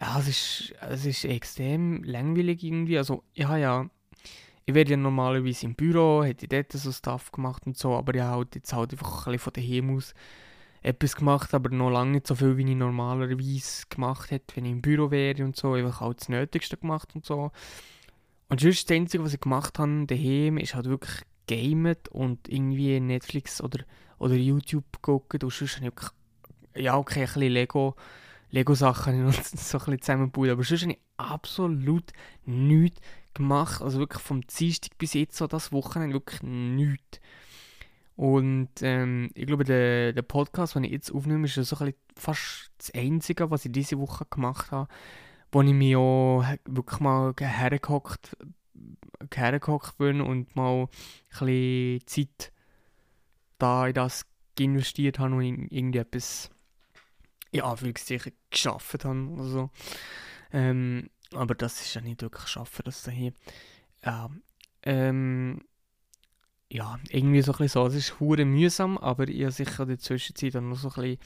ja, 0.00 0.18
es 0.20 0.28
ist, 0.28 0.74
es 0.88 1.04
ist 1.04 1.24
extrem 1.24 2.04
langweilig 2.04 2.62
irgendwie. 2.62 2.96
Also, 2.96 3.24
ja, 3.34 3.56
ja, 3.56 3.90
ich 4.66 4.74
werde 4.74 4.92
ja 4.92 4.96
normalerweise 4.96 5.66
im 5.66 5.74
Büro, 5.74 6.22
hätte 6.22 6.44
ich 6.44 6.48
dort 6.48 6.72
so 6.72 6.92
Stuff 6.92 7.32
gemacht 7.32 7.66
und 7.66 7.76
so, 7.76 7.94
aber 7.94 8.14
ich 8.14 8.20
habe 8.20 8.36
halt 8.36 8.54
jetzt 8.54 8.72
halt 8.72 8.92
einfach 8.92 9.26
ein 9.26 9.32
bisschen 9.32 9.38
von 9.40 9.52
daheim 9.52 9.96
aus 9.96 10.14
etwas 10.84 11.16
gemacht, 11.16 11.54
aber 11.54 11.70
noch 11.70 11.90
lange 11.90 12.12
nicht 12.12 12.26
so 12.26 12.34
viel, 12.34 12.56
wie 12.58 12.70
ich 12.70 12.76
normalerweise 12.76 13.86
gemacht 13.88 14.30
hätte, 14.30 14.54
wenn 14.54 14.66
ich 14.66 14.72
im 14.72 14.82
Büro 14.82 15.10
wäre 15.10 15.42
und 15.42 15.56
so. 15.56 15.72
Einfach 15.72 16.02
auch 16.02 16.12
das 16.12 16.28
Nötigste 16.28 16.76
gemacht 16.76 17.14
und 17.14 17.24
so. 17.24 17.50
Und 18.50 18.60
sonst 18.60 18.88
das 18.88 18.96
Einzige, 18.96 19.24
was 19.24 19.32
ich 19.32 19.40
gemacht 19.40 19.78
habe 19.78 20.04
daheim, 20.06 20.58
ist 20.58 20.74
halt 20.74 20.84
wirklich 20.86 21.22
gamet 21.46 22.08
und 22.08 22.48
irgendwie 22.48 23.00
Netflix 23.00 23.62
oder, 23.62 23.82
oder 24.18 24.34
YouTube 24.34 24.84
gucken. 25.00 25.40
Und 25.42 25.52
sonst 25.52 25.76
habe 25.76 25.86
ich 25.86 25.92
wirklich, 25.92 26.10
ja 26.76 26.98
okay, 26.98 27.20
ein 27.20 27.26
bisschen 27.26 27.52
Lego, 27.52 27.96
Lego-Sachen 28.50 29.32
so 29.32 29.38
ein 29.38 29.42
bisschen 29.42 30.00
zusammengebaut. 30.02 30.50
Aber 30.50 30.64
sonst 30.64 30.82
habe 30.82 30.92
ich 30.92 31.00
absolut 31.16 32.12
nichts 32.44 33.00
gemacht. 33.32 33.80
Also 33.80 34.00
wirklich 34.00 34.22
vom 34.22 34.42
Dienstag 34.42 34.98
bis 34.98 35.14
jetzt, 35.14 35.38
so 35.38 35.46
das 35.46 35.72
Wochenende, 35.72 36.14
wirklich 36.14 36.42
nichts. 36.42 37.20
Und 38.16 38.70
ähm, 38.82 39.30
ich 39.34 39.46
glaube, 39.46 39.64
der, 39.64 40.12
der 40.12 40.22
Podcast, 40.22 40.76
den 40.76 40.84
ich 40.84 40.92
jetzt 40.92 41.12
aufnehme, 41.12 41.46
ist 41.46 41.54
so 41.54 41.76
fast 42.16 42.70
das 42.78 42.94
Einzige, 42.94 43.50
was 43.50 43.64
ich 43.64 43.72
diese 43.72 43.98
Woche 43.98 44.24
gemacht 44.30 44.70
habe, 44.70 44.88
wo 45.50 45.62
ich 45.62 45.72
mich 45.72 45.96
auch 45.96 46.44
wirklich 46.64 47.00
mal 47.00 47.34
hergehockt, 47.38 48.36
hergehockt 49.32 49.98
bin 49.98 50.20
und 50.20 50.54
mal 50.54 50.88
ein 51.40 52.00
Zeit 52.06 52.52
da 53.58 53.86
in 53.86 53.94
das 53.94 54.26
investiert 54.58 55.18
habe 55.18 55.34
und 55.34 55.68
irgendwie 55.70 55.98
etwas, 55.98 56.50
ja, 57.50 57.64
Anführungszeichen, 57.64 58.32
geschafft 58.50 59.04
habe 59.04 59.26
oder 59.28 59.44
so. 59.44 59.70
Ähm, 60.52 61.10
aber 61.32 61.54
das 61.56 61.80
ist 61.80 61.94
ja 61.94 62.00
nicht 62.00 62.22
wirklich 62.22 62.46
schaffen, 62.46 62.82
das 62.84 63.02
da 63.02 63.10
hier. 63.10 63.32
Ja, 64.04 64.30
ähm, 64.84 65.62
ja, 66.74 66.98
irgendwie 67.08 67.40
so 67.40 67.52
ein 67.52 67.58
bisschen 67.58 67.82
so. 67.82 67.86
Es 67.86 67.94
ist 67.94 68.18
hure 68.18 68.44
mühsam, 68.44 68.98
aber 68.98 69.28
ich 69.28 69.42
habe 69.42 69.52
sicher 69.52 69.84
in 69.84 69.90
der 69.90 69.98
Zwischenzeit 70.00 70.56
dann 70.56 70.70
noch 70.70 70.76
so 70.76 70.88
ein 70.88 70.94
bisschen 70.94 71.18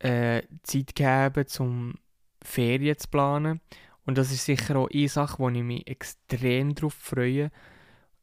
äh, 0.00 0.42
Zeit 0.64 0.96
gegeben, 0.96 1.46
um 1.60 1.94
Ferien 2.42 2.98
zu 2.98 3.06
planen. 3.06 3.60
Und 4.04 4.18
das 4.18 4.32
ist 4.32 4.44
sicher 4.44 4.74
auch 4.74 4.90
eine 4.92 5.08
Sache, 5.08 5.38
wo 5.38 5.48
ich 5.50 5.62
mich 5.62 5.86
extrem 5.86 6.74
darauf 6.74 6.94
freue. 6.94 7.52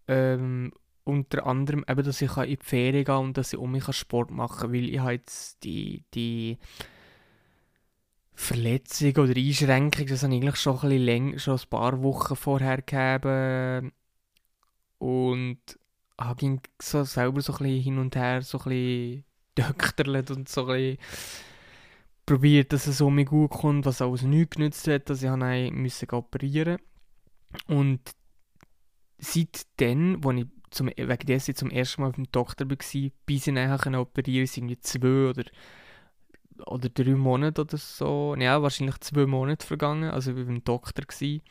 Ähm, 0.09 0.73
unter 1.05 1.47
anderem 1.47 1.85
eben, 1.87 2.03
dass 2.03 2.21
ich 2.21 2.35
in 2.35 2.49
die 2.49 2.57
Ferien 2.59 3.05
gehen 3.05 3.15
und 3.15 3.37
dass 3.37 3.53
ich 3.53 3.59
um 3.59 3.71
mich 3.71 3.89
Sport 3.95 4.31
machen 4.31 4.63
kann, 4.63 4.73
weil 4.73 4.89
ich 4.89 4.99
habe 4.99 5.13
jetzt 5.13 5.63
die, 5.63 6.03
die 6.13 6.57
Verletzung 8.33 9.15
oder 9.15 9.37
Einschränkung, 9.37 10.07
das 10.07 10.23
habe 10.23 10.35
ich 10.35 10.41
eigentlich 10.41 10.57
schon 10.57 10.73
ein, 10.73 10.81
bisschen 10.81 11.05
länger, 11.05 11.39
schon 11.39 11.57
ein 11.57 11.69
paar 11.69 12.03
Wochen 12.03 12.35
vorher 12.35 12.81
gegeben. 12.81 13.93
Und 14.97 15.79
habe 16.25 16.59
so 16.81 17.03
selber 17.03 17.41
so 17.41 17.53
ein 17.53 17.65
hin 17.65 17.97
und 17.97 18.15
her 18.15 18.41
so 18.41 18.59
ein 18.59 18.63
bisschen 18.63 19.23
dökterlet 19.57 20.31
und 20.31 20.49
so 20.49 20.65
ein 20.67 20.97
bisschen 20.97 20.97
probiert, 22.25 22.73
dass 22.73 22.87
es 22.87 23.01
um 23.01 23.15
mich 23.15 23.27
gut 23.27 23.51
kommt, 23.51 23.85
was 23.85 24.01
alles 24.01 24.21
nichts 24.23 24.55
genützt 24.55 24.87
hat, 24.87 25.09
dass 25.09 25.23
ich 25.23 25.29
musste 25.71 26.13
operieren 26.13 26.77
Und 27.67 27.99
seitdem, 29.17 30.21
als 30.23 30.37
ich 30.39 30.47
zum, 30.69 30.87
wegen 30.87 31.25
dessen 31.25 31.55
zum 31.55 31.69
ersten 31.69 32.01
Mal 32.01 32.11
beim 32.11 32.31
Doktor 32.31 32.69
war, 32.69 32.77
bis 33.25 33.47
ich 33.47 33.53
nachher 33.53 33.99
operieren 33.99 34.47
sind 34.47 34.63
irgendwie 34.69 34.79
zwei 34.79 35.29
oder, 35.29 35.43
oder 36.65 36.89
drei 36.89 37.15
Monate 37.15 37.61
oder 37.61 37.77
so. 37.77 38.35
Ja, 38.37 38.61
wahrscheinlich 38.61 38.99
zwei 39.01 39.25
Monate 39.25 39.65
vergangen, 39.65 40.11
also 40.11 40.31
ich 40.31 40.37
war 40.37 40.45
beim 40.45 40.63
Doktor. 40.63 41.03
Gewesen. 41.03 41.41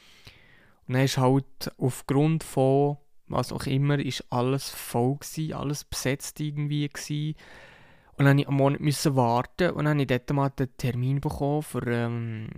Und 0.86 0.94
dann 0.94 1.04
ist 1.04 1.18
halt 1.18 1.70
aufgrund 1.76 2.42
von 2.42 2.96
was 3.30 3.52
auch 3.52 3.66
immer, 3.66 3.98
ist 3.98 4.24
alles 4.30 4.68
voll 4.68 5.16
gewesen, 5.16 5.54
alles 5.54 5.84
besetzt 5.84 6.40
irgendwie 6.40 6.88
gewesen. 6.88 7.36
Und 8.18 8.26
dann 8.26 8.36
musste 8.36 8.42
ich 8.42 8.48
einen 8.48 8.56
Monat 8.58 8.80
müssen 8.80 9.16
warten 9.16 9.70
und 9.70 9.84
dann 9.86 9.98
habe 9.98 10.02
ich 10.02 10.06
dort 10.08 10.30
mal 10.32 10.50
den 10.50 10.76
Termin 10.76 11.20
bekommen 11.22 11.62
für, 11.62 11.86
ähm, 11.86 12.48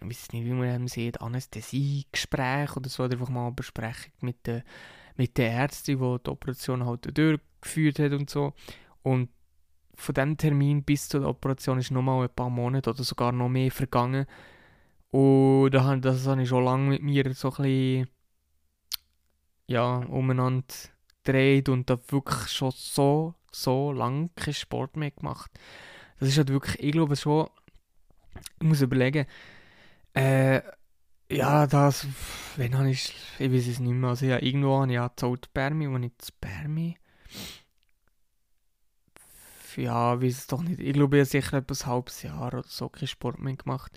ich 0.00 0.08
weiß 0.08 0.32
nicht, 0.32 0.44
wie 0.46 0.52
man 0.52 0.84
es 0.84 0.92
sieht, 0.94 1.20
Anästhesiegespräch 1.20 2.76
oder 2.76 2.88
so, 2.88 3.04
oder 3.04 3.12
einfach 3.12 3.28
mal 3.28 3.46
eine 3.46 3.54
Besprechung 3.54 4.12
mit 4.20 4.44
der, 4.46 4.64
mit 5.16 5.38
der 5.38 5.52
Ärztin, 5.52 5.98
die 6.00 6.16
die 6.24 6.30
Operation 6.30 6.84
halt 6.84 7.16
durchgeführt 7.16 8.00
hat 8.00 8.12
und 8.12 8.30
so. 8.30 8.52
Und 9.02 9.28
von 9.94 10.14
diesem 10.14 10.36
Termin 10.36 10.82
bis 10.82 11.08
zur 11.08 11.24
Operation 11.24 11.78
ist 11.78 11.92
noch 11.92 12.02
mal 12.02 12.24
ein 12.24 12.34
paar 12.34 12.50
Monate 12.50 12.90
oder 12.90 13.04
sogar 13.04 13.30
noch 13.30 13.48
mehr 13.48 13.70
vergangen. 13.70 14.26
Und 15.12 15.70
das 15.70 16.26
habe 16.26 16.42
ich 16.42 16.48
schon 16.48 16.64
lange 16.64 16.88
mit 16.88 17.02
mir 17.02 17.32
so 17.34 17.50
ein 17.50 17.62
bisschen 17.62 18.08
ja, 19.72 19.96
umeinander 20.08 20.66
dreht 21.24 21.68
und 21.68 21.88
da 21.88 21.98
wirklich 22.08 22.50
schon 22.50 22.72
so, 22.74 23.34
so 23.50 23.92
lange 23.92 24.30
keinen 24.36 24.54
Sport 24.54 24.96
mehr 24.96 25.10
gemacht. 25.10 25.50
Das 26.20 26.28
ist 26.28 26.38
halt 26.38 26.50
wirklich, 26.50 26.80
ich 26.80 26.92
glaube 26.92 27.16
schon, 27.16 27.48
ich 28.60 28.66
muss 28.66 28.82
überlegen, 28.82 29.26
äh, 30.14 30.60
ja, 31.30 31.66
das, 31.66 32.06
wenn 32.56 32.76
habe 32.76 32.90
ich, 32.90 33.14
ich 33.38 33.50
weiß 33.52 33.66
es 33.66 33.80
nicht 33.80 33.92
mehr, 33.92 34.10
also 34.10 34.26
ja, 34.26 34.40
irgendwo 34.40 34.80
habe 34.80 34.88
ich 34.88 34.94
ja 34.94 35.10
Zout 35.16 35.48
Permi, 35.54 35.90
wo 35.90 35.96
ich 35.96 36.12
das 36.18 36.30
Permi, 36.32 36.98
ja, 39.76 40.14
ich 40.14 40.22
weiß 40.22 40.38
es 40.38 40.46
doch 40.48 40.62
nicht, 40.62 40.80
ich 40.80 40.92
glaube, 40.92 41.16
ich 41.16 41.20
habe 41.20 41.42
sicher 41.42 41.56
etwa 41.58 41.74
ein 41.74 41.86
halbes 41.86 42.22
Jahr 42.22 42.48
oder 42.48 42.62
so 42.66 42.90
keinen 42.90 43.08
Sport 43.08 43.38
mehr 43.38 43.56
gemacht. 43.56 43.92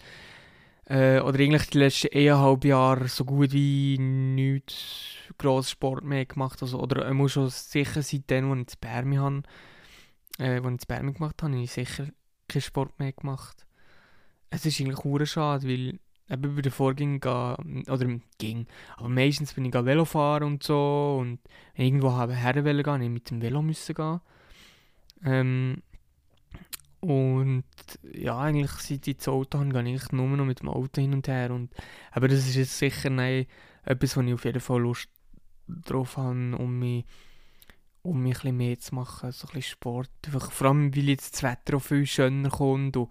Äh, 0.87 1.19
oder 1.19 1.39
eigentlich 1.39 1.69
die 1.69 1.79
letzten 1.79 2.15
eineinhalb 2.15 2.63
Jahre 2.63 3.07
so 3.07 3.25
gut 3.25 3.51
wie 3.51 3.97
nichts 3.97 5.15
grossen 5.37 5.69
Sport 5.69 6.03
mehr 6.03 6.25
gemacht. 6.25 6.61
Also, 6.61 6.79
oder 6.79 7.07
ich 7.07 7.13
muss 7.13 7.31
schon 7.31 7.49
sicher 7.49 8.03
seitdem, 8.03 8.51
als 8.51 8.59
ich 8.59 8.65
das 8.67 8.75
Bärmi 8.75 9.17
äh, 10.39 10.57
ich 10.57 10.63
das 10.63 10.85
Bärmi 10.85 11.13
gemacht 11.13 11.41
habe, 11.41 11.53
habe 11.53 11.63
ich 11.63 11.71
sicher 11.71 12.07
keinen 12.47 12.61
Sport 12.61 12.99
mehr 12.99 13.13
gemacht. 13.13 13.65
Es 14.49 14.65
ist 14.65 14.79
eigentlich 14.79 15.03
hure 15.03 15.25
schade, 15.25 15.67
weil 15.67 15.99
eben 16.29 16.55
bei 16.55 16.61
den 16.61 16.71
Vorgängen 16.71 17.19
oder 17.87 18.19
ging, 18.37 18.67
aber 18.97 19.09
meistens 19.09 19.53
bin 19.53 19.65
ich 19.65 19.73
Velo 19.73 20.05
fahren 20.05 20.43
und 20.43 20.63
so 20.63 21.17
und 21.19 21.39
wenn 21.75 21.85
ich 21.85 21.91
irgendwo 21.91 22.11
habe 22.13 22.33
herwählen 22.33 22.83
gehen, 22.83 23.01
ich 23.01 23.09
mit 23.09 23.29
dem 23.29 23.41
Velo 23.41 23.61
müssen 23.61 23.95
gehen. 23.95 24.21
Ähm, 25.23 25.81
und 27.05 27.63
ja, 28.13 28.39
eigentlich 28.39 28.71
seit 28.71 29.07
ich 29.07 29.17
das 29.17 29.27
Auto 29.27 29.59
habe, 29.59 29.69
gehe 29.69 29.95
ich 29.95 30.11
nur 30.11 30.27
noch 30.27 30.45
mit 30.45 30.61
dem 30.61 30.69
Auto 30.69 30.99
hin 30.99 31.13
und 31.13 31.27
her. 31.27 31.51
Und, 31.51 31.71
aber 32.11 32.27
das 32.27 32.39
ist 32.39 32.55
jetzt 32.55 32.77
sicher 32.79 33.11
nein, 33.11 33.45
etwas, 33.83 34.17
wo 34.17 34.21
ich 34.21 34.33
auf 34.33 34.43
jeden 34.43 34.59
Fall 34.59 34.81
Lust 34.81 35.09
drauf 35.67 36.17
habe, 36.17 36.55
um 36.57 36.79
mich, 36.79 37.05
um 38.01 38.23
mich 38.23 38.43
ein 38.43 38.57
mehr 38.57 38.79
zu 38.79 38.95
machen, 38.95 39.31
so 39.31 39.47
ein 39.53 39.61
Sport. 39.61 40.09
Einfach, 40.25 40.51
vor 40.51 40.67
allem, 40.67 40.95
weil 40.95 41.09
jetzt 41.09 41.35
das 41.35 41.43
Wetter 41.43 41.77
auch 41.77 41.83
viel 41.83 42.07
schöner 42.07 42.49
kommt 42.49 42.97
und, 42.97 43.09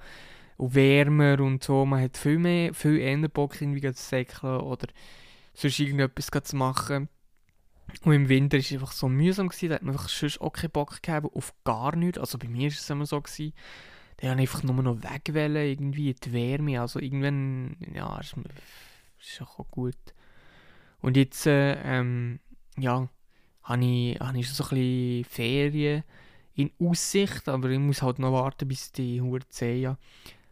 und 0.57 0.75
wärmer 0.75 1.39
und 1.39 1.63
so. 1.63 1.87
Man 1.87 2.03
hat 2.03 2.17
viel 2.17 2.39
mehr, 2.39 2.75
viel 2.75 2.99
eher 2.99 3.29
Bock, 3.29 3.61
irgendwie 3.61 3.81
zu 3.93 4.03
säckeln 4.03 4.61
oder 4.61 4.89
sonst 5.53 5.79
irgendetwas 5.79 6.31
zu 6.43 6.57
machen. 6.57 7.09
Und 8.03 8.13
im 8.13 8.29
Winter 8.29 8.57
war 8.57 8.61
es 8.61 8.73
einfach 8.73 8.93
so 8.93 9.09
mühsam, 9.09 9.49
gewesen, 9.49 9.69
da 9.69 9.75
hat 9.77 9.83
man 9.83 9.95
einfach 9.95 10.09
sonst 10.09 10.41
auch 10.41 10.53
keinen 10.53 10.71
Bock 10.71 11.03
gehabt, 11.03 11.35
auf 11.35 11.55
gar 11.65 11.97
nichts. 11.97 12.19
Also 12.19 12.39
bei 12.39 12.49
mir 12.49 12.71
war 12.71 12.79
es 12.79 12.91
immer 12.91 13.07
so, 13.07 13.21
gewesen, 13.21 13.53
da 14.19 14.31
habe 14.31 14.41
einfach 14.41 14.63
nur 14.63 14.83
noch 14.83 15.03
wegwählen, 15.03 15.69
irgendwie 15.69 16.15
die 16.15 16.33
Wärme. 16.33 16.81
Also 16.81 17.01
irgendwann, 17.01 17.77
ja, 17.95 18.19
ist, 18.21 18.35
ist 19.21 19.43
auch 19.43 19.67
gut. 19.71 19.97
Und 21.01 21.17
jetzt, 21.17 21.47
äh, 21.47 21.75
ähm, 21.83 22.41
ja, 22.79 23.09
habe 23.63 23.85
ich, 23.85 24.21
habe 24.21 24.39
ich 24.39 24.51
so 24.51 24.65
ein 24.65 24.71
bisschen 24.71 25.25
Ferien 25.25 26.05
in 26.55 26.71
Aussicht, 26.79 27.49
aber 27.49 27.69
ich 27.71 27.79
muss 27.79 28.03
halt 28.03 28.19
noch 28.19 28.33
warten, 28.33 28.69
bis 28.69 28.93
die 28.93 29.21
Hurzea 29.21 29.99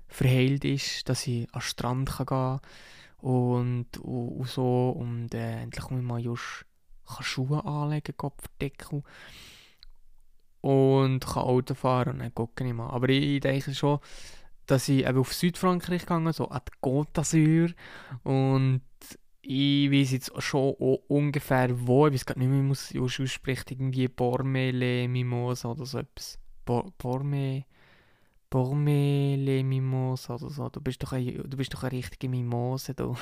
verheilt 0.09 0.65
ist, 0.65 1.09
dass 1.09 1.27
ich 1.27 1.47
an 1.55 1.61
den 1.61 1.63
Strand 1.63 2.11
kann 2.11 2.27
gehen 2.27 2.61
und, 3.19 3.99
und, 3.99 4.29
und 4.29 4.49
so 4.49 4.91
und 4.91 5.33
äh, 5.35 5.63
endlich 5.63 5.89
muss 5.91 6.01
ich 6.01 6.07
mal 6.07 6.21
just 6.21 6.67
kann 7.07 7.25
Schuhe 7.25 7.65
anlegen, 7.65 8.17
Kopfdeckel 8.17 9.03
und 10.61 11.27
kann 11.27 11.43
Auto 11.43 11.75
fahren 11.75 12.15
und 12.15 12.19
dann 12.21 12.35
gucke 12.35 12.67
ich 12.67 12.73
mal. 12.73 12.91
Aber 12.91 13.09
ich 13.09 13.41
denke 13.41 13.75
schon, 13.75 13.99
dass 14.67 14.89
ich 14.89 15.07
eben 15.07 15.19
auf 15.19 15.33
Südfrankreich 15.33 16.03
gegangen 16.03 16.33
so 16.33 16.49
an 16.49 16.63
die 16.67 16.87
Côte 16.87 17.13
d'Azur 17.13 17.75
und 18.23 18.83
ich 19.43 19.91
weiß 19.91 20.13
jetzt 20.13 20.33
schon 20.41 20.75
ungefähr 21.09 21.69
wo, 21.87 22.07
ich 22.07 22.15
weiß 22.15 22.27
gar 22.27 22.39
nicht 22.39 22.49
mehr, 22.49 22.63
man 22.63 22.73
es 22.73 22.95
ausspricht, 22.97 23.73
irgendwie 23.73 24.07
Bormele 24.07 25.09
Mimosa 25.09 25.71
oder 25.71 25.85
so 25.85 25.99
etwas. 25.99 26.39
Bor 26.65 26.93
Borme... 26.97 27.65
Bormele 28.53 29.65
Mimosa 29.65 30.35
oder 30.35 30.51
so. 30.51 30.69
Du 30.69 30.83
bist 30.83 31.03
doch 31.03 31.13
eine, 31.13 31.33
du 31.33 31.57
bist 31.57 31.73
doch 31.73 31.85
eine 31.85 31.93
richtige 31.93 32.29
Mimose, 32.29 32.93
du. 32.93 33.17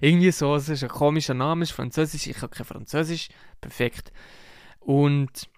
Irgendwie 0.00 0.30
so, 0.32 0.54
es 0.56 0.68
ist 0.68 0.82
ein 0.82 0.88
komischer 0.88 1.34
Name, 1.34 1.62
es 1.62 1.70
ist 1.70 1.76
französisch, 1.76 2.26
ich 2.26 2.42
habe 2.42 2.54
kein 2.54 2.66
Französisch, 2.66 3.28
perfekt. 3.60 4.12
Und 4.80 5.48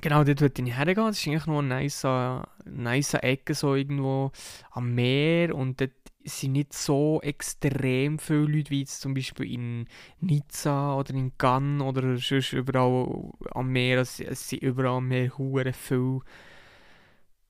genau 0.00 0.24
dort 0.24 0.40
würde 0.40 0.62
ich 0.62 0.76
hergehen, 0.76 1.06
das 1.06 1.18
ist 1.18 1.26
eigentlich 1.26 1.46
noch 1.46 1.58
eine 1.58 2.42
nice, 2.64 3.14
Ecke, 3.14 3.54
so 3.54 3.74
irgendwo 3.74 4.32
am 4.70 4.94
Meer 4.94 5.54
und 5.54 5.80
dort 5.80 5.92
sind 6.24 6.52
nicht 6.52 6.72
so 6.72 7.20
extrem 7.22 8.18
viele 8.18 8.46
Leute 8.46 8.70
wie 8.70 8.80
jetzt 8.80 9.00
zum 9.00 9.12
Beispiel 9.12 9.52
in 9.52 9.88
Nizza 10.20 10.94
oder 10.94 11.14
in 11.14 11.36
Cannes 11.36 11.82
oder 11.82 12.16
sonst 12.16 12.52
überall 12.52 13.32
am 13.50 13.68
Meer, 13.70 13.98
es, 13.98 14.20
es 14.20 14.48
sind 14.48 14.62
überall 14.62 15.00
mehr 15.00 15.36
hure 15.36 15.72
viele 15.72 16.20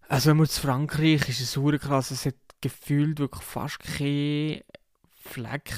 Also 0.09 0.31
wenn 0.31 0.39
man 0.39 0.47
zu 0.47 0.61
Frankreich 0.61 1.29
ist 1.29 1.41
es 1.41 1.53
super 1.53 1.79
krass, 1.79 2.11
es 2.11 2.25
hat 2.27 2.37
gefühlt 2.63 3.19
wirklich 3.19 3.43
fast 3.43 3.81
kein 3.81 4.63
Fleck 5.23 5.73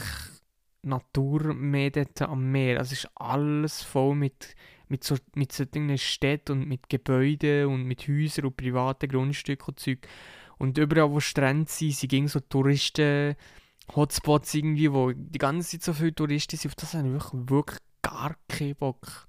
Natur 0.83 1.55
mehr 1.55 1.91
dort 1.91 2.23
am 2.23 2.51
Meer. 2.51 2.79
Also 2.79 2.93
es 2.93 3.05
ist 3.05 3.11
alles 3.15 3.83
voll 3.83 4.15
mit, 4.15 4.55
mit, 4.89 5.05
so, 5.05 5.17
mit 5.35 5.53
solchen 5.53 5.97
Städten 5.99 6.53
und 6.53 6.69
mit 6.69 6.89
Gebäuden 6.89 7.67
und 7.67 7.85
mit 7.85 8.07
Häusern 8.09 8.47
und 8.47 8.57
privaten 8.57 9.09
Grundstücken 9.09 9.69
und 9.69 9.81
Zeug. 9.81 10.07
Und 10.59 10.79
überall, 10.79 11.11
wo 11.11 11.21
Strände 11.21 11.71
sind, 11.71 11.95
sind 11.95 12.09
ging 12.09 12.29
so 12.29 12.41
Touristen, 12.41 13.35
Hotspots 13.95 14.55
irgendwie, 14.55 14.93
wo 14.93 15.13
die 15.13 15.39
ganze 15.39 15.71
Zeit 15.71 15.83
so 15.83 15.93
viele 15.93 16.15
Touristen 16.15 16.57
sind. 16.57 16.71
Auf 16.71 16.77
das 16.77 16.95
habe 16.95 17.09
ich 17.09 17.13
wirklich, 17.13 17.51
wirklich 17.51 17.81
gar 18.03 18.37
keinen 18.49 18.77
Bock. 18.77 19.29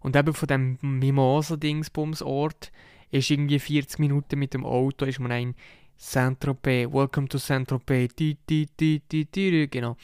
Und 0.00 0.16
eben 0.16 0.32
von 0.32 0.48
dem 0.48 0.78
Mimosa-Dingsbums-Ort 0.80 2.72
ist 3.10 3.30
irgendwie 3.30 3.58
40 3.58 3.98
Minuten 3.98 4.38
mit 4.38 4.54
dem 4.54 4.64
Auto, 4.64 5.04
ist 5.04 5.20
man 5.20 5.32
ein 5.32 5.54
Saint-Tropez, 6.02 6.90
Welcome 6.90 7.28
to 7.28 7.36
Saint-Tropez, 7.36 8.14
genau. 9.70 9.96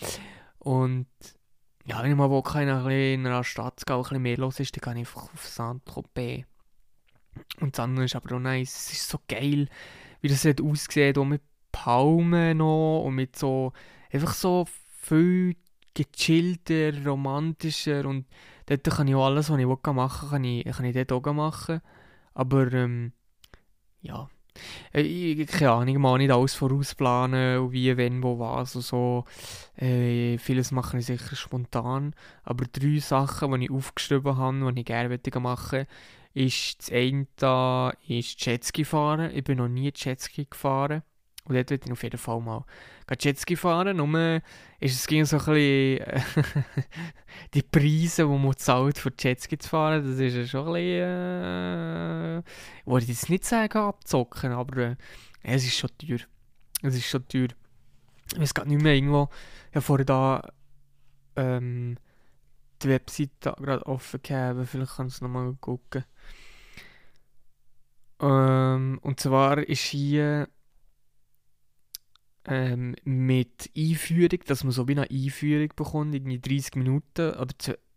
Und 0.59 1.07
ja, 1.87 2.03
wenn 2.03 2.11
ich 2.11 2.17
mal 2.17 2.29
Bock 2.29 2.55
habe, 2.55 2.95
in 2.95 3.27
einer 3.27 3.43
Stadt 3.43 3.81
zu 3.81 3.87
gehen, 3.87 3.97
ein 3.97 4.03
bisschen 4.03 4.23
mehr 4.23 4.37
los 4.37 4.61
ist, 4.61 4.77
dann 4.77 4.83
gehe 4.83 5.03
ich 5.03 5.09
einfach 5.09 5.33
auf 5.33 5.49
Saint-Tropez. 5.49 6.45
Und 7.61 7.77
das 7.77 7.83
andere 7.83 8.05
ist 8.05 8.15
aber 8.15 8.37
auch 8.37 8.41
nice, 8.41 8.77
es 8.77 8.93
ist 8.93 9.09
so 9.09 9.19
geil, 9.27 9.69
wie 10.21 10.29
das 10.29 10.45
hat 10.45 10.61
ausgesehen, 10.61 11.17
auch 11.17 11.25
mit 11.25 11.41
Palmen 11.73 12.59
noch 12.59 13.05
und 13.05 13.15
mit 13.15 13.35
so, 13.35 13.73
einfach 14.13 14.35
so 14.35 14.67
viel 15.01 15.57
gechillter, 15.95 17.07
romantischer 17.07 18.05
und 18.05 18.27
dort 18.67 18.85
kann 18.85 19.09
ich 19.09 19.15
auch 19.15 19.27
alles, 19.27 19.49
was 19.49 19.59
ich 19.59 19.67
machen 19.67 19.97
will, 19.97 20.29
kann 20.31 20.45
ich, 20.45 20.65
kann 20.67 20.85
ich 20.85 20.95
dort 20.95 21.27
auch 21.27 21.33
machen. 21.33 21.81
Aber, 22.35 22.71
ähm, 22.75 23.13
ja, 24.03 24.29
ich, 24.93 25.47
keine 25.47 25.73
Ahnung, 25.73 26.01
mag 26.01 26.19
nicht 26.19 26.31
alles 26.31 26.55
vorausplanen 26.55 27.73
wie, 27.73 27.97
wenn, 27.97 28.23
wo, 28.23 28.39
was 28.39 28.77
und 28.77 28.83
so. 28.83 29.25
Äh, 29.77 30.39
vieles 30.39 30.73
mache 30.73 30.99
ich 30.99 31.07
sicher 31.07 31.37
spontan. 31.37 32.15
Aber 32.45 32.65
drei 32.67 32.99
Sachen, 32.99 33.53
die 33.61 33.67
ich 33.67 33.71
aufgeschrieben 33.71 34.37
habe, 34.37 34.73
die 34.73 34.81
ich 34.81 34.87
gerne 34.87 35.19
machen 35.41 35.79
möchte, 35.79 35.87
ist 36.35 36.81
das 36.81 36.93
eine 36.93 37.93
ist 38.07 38.45
Jetski 38.45 38.85
fahren. 38.85 39.31
Ich 39.35 39.45
bin 39.45 39.59
noch 39.59 39.69
nie 39.69 39.91
Jetski 39.95 40.47
gefahren. 40.49 41.03
Und 41.47 41.55
dort 41.55 41.71
würde 41.71 41.87
ich 41.87 41.93
auf 41.93 42.03
jeden 42.03 42.19
Fall 42.19 42.41
mal 42.41 42.65
Jetski 43.19 43.57
fahren. 43.57 43.97
Nur 43.97 44.43
ist 44.81 44.95
es 44.95 45.07
ging 45.07 45.25
so 45.25 45.39
ein 45.39 45.45
bisschen 45.45 46.23
die 47.55 47.63
Preise, 47.63 48.25
die 48.25 48.39
man 48.39 48.57
zahlt, 48.57 48.99
für 48.99 49.13
Jetski 49.19 49.57
zu 49.57 49.69
fahren, 49.69 50.05
das 50.05 50.19
ist 50.19 50.51
schon 50.51 50.67
ein 50.67 50.73
bisschen, 50.73 51.03
äh, 51.03 52.39
ich 52.39 52.87
wollte 52.87 53.07
jetzt 53.07 53.31
nicht 53.31 53.45
sagen 53.45 53.79
abzocken, 53.79 54.53
aber 54.53 54.77
äh, 54.83 54.97
es 55.43 55.65
ist 55.65 55.77
schon 55.77 55.91
teuer. 55.99 56.19
Es 56.83 56.97
ist 56.97 57.07
schon 57.07 57.27
teuer. 57.29 57.49
Ich 58.33 58.41
weiß 58.41 58.67
nicht 58.67 58.83
mehr 58.83 58.95
irgendwo, 58.95 59.29
ja 59.73 59.81
vorher 59.81 60.05
da 60.05 60.49
ähm, 61.37 61.97
die 62.83 62.89
Webseite 62.89 63.55
gerade 63.57 63.87
offen 63.87 64.21
gehabt, 64.21 64.69
vielleicht 64.69 64.97
kannst 64.97 65.21
du 65.21 65.25
nochmal 65.25 65.55
gucken. 65.61 66.05
Ähm, 68.21 68.99
und 69.03 69.21
zwar 69.21 69.59
ist 69.59 69.81
hier 69.81 70.49
ähm, 72.47 72.95
mit 73.05 73.71
Einführung, 73.77 74.41
dass 74.47 74.65
man 74.65 74.73
so 74.73 74.87
wie 74.89 74.93
eine 74.93 75.11
Einführung 75.11 75.69
bekommt, 75.75 76.15
irgendwie 76.15 76.39
30 76.39 76.77
Minuten, 76.77 77.35
oder 77.35 77.55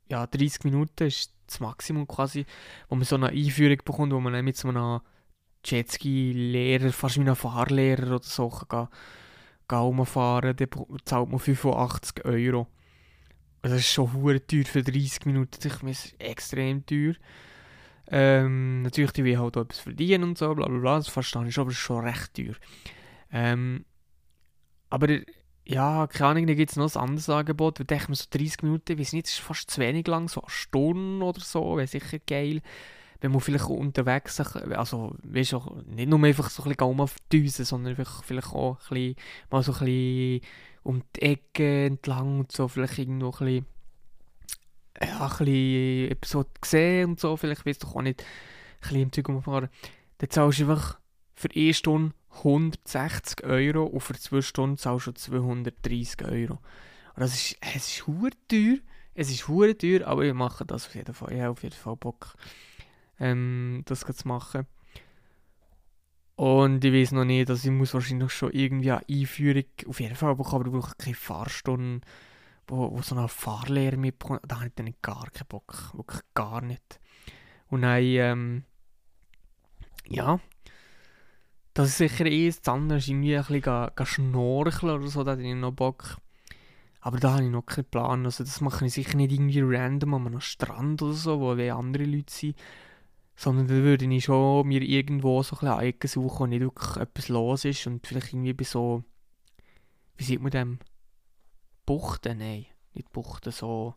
ja, 0.09 0.25
30 0.25 0.63
Minuten 0.63 1.07
ist 1.07 1.33
das 1.47 1.59
Maximum 1.59 2.07
quasi, 2.07 2.45
wo 2.89 2.95
man 2.95 3.05
so 3.05 3.15
eine 3.15 3.29
Einführung 3.29 3.77
bekommt, 3.77 4.13
wo 4.13 4.19
man 4.19 4.33
dann 4.33 4.45
mit 4.45 4.57
so 4.57 4.69
einem 4.69 5.01
Jetski-Lehrer, 5.63 6.91
fast 6.91 7.17
wie 7.17 7.21
einem 7.21 7.35
Fahrlehrer 7.35 8.15
oder 8.15 8.23
so 8.23 8.49
kann, 8.49 8.87
kann 9.67 9.79
rumfahren, 9.79 10.55
dann 10.55 10.69
zahlt 11.05 11.29
man 11.29 11.39
85 11.39 12.25
Euro. 12.25 12.67
Also 13.61 13.75
das 13.75 13.85
ist 13.85 13.91
schon 13.91 14.13
hure 14.13 14.45
teuer 14.45 14.65
für 14.65 14.81
30 14.81 15.25
Minuten, 15.25 15.67
ich 15.67 15.73
finde 15.73 15.91
es 15.91 16.13
extrem 16.17 16.85
teuer. 16.85 17.13
Ähm, 18.11 18.81
natürlich, 18.81 19.11
die 19.11 19.23
will 19.23 19.37
halt 19.37 19.57
auch 19.57 19.61
etwas 19.61 19.79
verdienen 19.79 20.23
und 20.23 20.37
so, 20.37 20.55
bla 20.55 20.67
bla 20.67 20.79
bla, 20.79 20.97
das 20.97 21.09
verstehe 21.09 21.45
ich 21.47 21.53
schon, 21.53 21.63
aber 21.63 21.71
es 21.71 21.77
ist 21.77 21.83
schon 21.83 22.03
recht 22.03 22.33
teuer. 22.33 22.55
Ähm, 23.31 23.85
aber 24.89 25.19
ja, 25.65 26.07
keine 26.07 26.29
Ahnung, 26.31 26.47
da 26.47 26.55
gibt 26.55 26.71
es 26.71 26.77
noch 26.77 26.95
ein 26.95 27.01
anderes 27.01 27.29
Angebot. 27.29 27.79
Da 27.79 27.83
denke 27.83 28.15
so 28.15 28.25
30 28.29 28.63
Minuten, 28.63 28.93
ich 28.93 28.99
weiß 28.99 29.13
nicht, 29.13 29.27
ist 29.27 29.39
fast 29.39 29.69
zu 29.69 29.79
wenig 29.79 30.07
lang, 30.07 30.27
so 30.27 30.41
eine 30.41 30.49
Stunde 30.49 31.23
oder 31.23 31.41
so, 31.41 31.77
wäre 31.77 31.85
sicher 31.87 32.17
geil. 32.25 32.61
Wenn 33.21 33.31
man 33.31 33.41
vielleicht 33.41 33.65
unterwegs, 33.65 34.39
also 34.39 35.15
weißt 35.23 35.51
du, 35.51 35.83
nicht 35.85 36.09
nur 36.09 36.23
einfach 36.23 36.49
so 36.49 36.63
ein 36.63 36.69
bisschen 36.69 36.85
rumdüsen, 36.87 37.65
sondern 37.65 37.95
vielleicht 38.23 38.47
auch 38.47 38.79
ein 38.89 38.89
bisschen, 38.89 39.15
mal 39.51 39.61
so 39.61 39.73
ein 39.73 39.79
bisschen 39.79 40.41
um 40.83 41.03
die 41.15 41.21
Ecke 41.21 41.85
entlang 41.85 42.39
und 42.39 42.51
so, 42.51 42.67
vielleicht 42.67 42.97
irgendwo 42.97 43.27
ein 43.27 43.31
bisschen, 43.45 43.65
ja, 45.01 45.25
ein 45.25 45.29
bisschen 45.29 46.11
etwas 46.11 46.45
gesehen 46.61 47.09
und 47.09 47.19
so, 47.19 47.35
vielleicht 47.37 47.65
weißt 47.65 47.83
du 47.83 47.87
auch 47.87 48.01
nicht, 48.01 48.21
ein 48.21 48.79
bisschen 48.81 49.01
im 49.01 49.11
Zeug 49.11 49.29
umfahren. 49.29 49.69
Dann 50.17 50.29
zahlst 50.29 50.59
du 50.59 50.63
einfach 50.63 50.97
für 51.35 51.49
eine 51.53 51.73
Stunde 51.73 52.15
160 52.31 53.43
Euro 53.43 53.83
und 53.85 54.01
für 54.01 54.13
2 54.13 54.41
Stunden 54.41 54.77
zahlst 54.77 55.07
du 55.07 55.11
230 55.11 56.25
Euro. 56.25 56.53
Und 56.53 57.23
das 57.23 57.33
ist, 57.33 57.57
es 57.61 57.87
ist 57.87 58.07
hure 58.07 58.31
teuer. 58.47 58.77
Es 59.13 59.29
ist 59.29 59.47
hure 59.47 59.77
teuer, 59.77 60.07
aber 60.07 60.23
ich 60.23 60.33
mache 60.33 60.65
das 60.65 60.87
auf 60.87 60.95
jeden 60.95 61.13
Fall. 61.13 61.33
Ich 61.33 61.41
habe 61.41 61.51
auf 61.51 61.63
jeden 61.63 61.75
Fall 61.75 61.95
Bock, 61.95 62.35
ähm, 63.19 63.81
das 63.85 64.01
zu 64.01 64.27
machen. 64.27 64.65
Und 66.35 66.85
ich 66.85 66.93
weiß 66.93 67.11
noch 67.11 67.25
nicht, 67.25 67.49
dass 67.49 67.65
ich 67.65 67.71
muss 67.71 67.93
wahrscheinlich 67.93 68.31
schon 68.31 68.53
irgendwie 68.53 68.91
eine 68.91 69.03
Einführung 69.09 69.65
auf 69.87 69.99
jeden 69.99 70.15
Fall 70.15 70.37
bekommen, 70.37 70.67
aber 70.67 70.77
ich 70.77 70.81
brauche 70.81 70.95
keine 70.95 71.15
Fahrstunden, 71.15 72.01
wo, 72.65 72.91
wo 72.95 73.01
so 73.01 73.13
eine 73.13 73.27
Fahrlehre 73.27 73.97
mitbekommt. 73.97 74.39
Da 74.47 74.55
habe 74.55 74.67
ich 74.67 74.73
dann 74.75 74.93
gar 75.01 75.29
keinen 75.31 75.47
Bock. 75.49 75.91
Wirklich 75.93 76.21
gar 76.33 76.61
nicht. 76.61 77.01
Und 77.67 77.81
dann, 77.81 78.01
ähm, 78.01 78.63
ja, 80.07 80.39
das 81.83 81.91
ist 81.91 81.97
sicher 81.97 82.25
eh 82.25 82.47
das 82.47 82.67
andere, 82.67 82.97
ist 82.97 83.07
irgendwie 83.07 83.37
ein 83.37 83.43
bisschen 83.43 84.05
schnorcheln 84.05 84.95
oder 84.97 85.07
so, 85.07 85.23
da 85.23 85.31
hätte 85.31 85.43
ich 85.43 85.55
noch 85.55 85.71
Bock. 85.71 86.17
Aber 86.99 87.19
da 87.19 87.35
habe 87.35 87.45
ich 87.45 87.49
noch 87.49 87.65
keinen 87.65 87.85
Plan. 87.85 88.25
Also 88.25 88.43
das 88.43 88.59
mache 88.59 88.85
ich 88.85 88.93
sicher 88.93 89.15
nicht 89.15 89.31
irgendwie 89.31 89.61
random 89.61 90.13
an 90.15 90.27
einem 90.27 90.41
Strand 90.41 91.01
oder 91.01 91.13
so, 91.13 91.39
wo 91.39 91.51
andere 91.51 92.03
Leute 92.03 92.33
sind. 92.33 92.57
Sondern 93.37 93.67
da 93.67 93.75
würde 93.75 94.05
ich 94.05 94.25
schon 94.25 94.67
mir 94.67 94.81
irgendwo 94.81 95.41
so 95.41 95.55
ein 95.55 95.59
bisschen 95.59 95.79
Ecken 95.79 96.07
suchen, 96.09 96.39
wo 96.39 96.45
nicht 96.47 96.59
wirklich 96.59 96.97
etwas 96.97 97.29
los 97.29 97.63
ist 97.63 97.87
und 97.87 98.05
vielleicht 98.05 98.33
irgendwie 98.33 98.53
bei 98.53 98.65
so, 98.65 99.05
wie 100.17 100.25
sieht 100.25 100.41
man 100.41 100.51
dem? 100.51 100.79
Buchten? 101.85 102.39
Nein, 102.39 102.65
nicht 102.93 103.09
Buchten, 103.13 103.53
so 103.53 103.95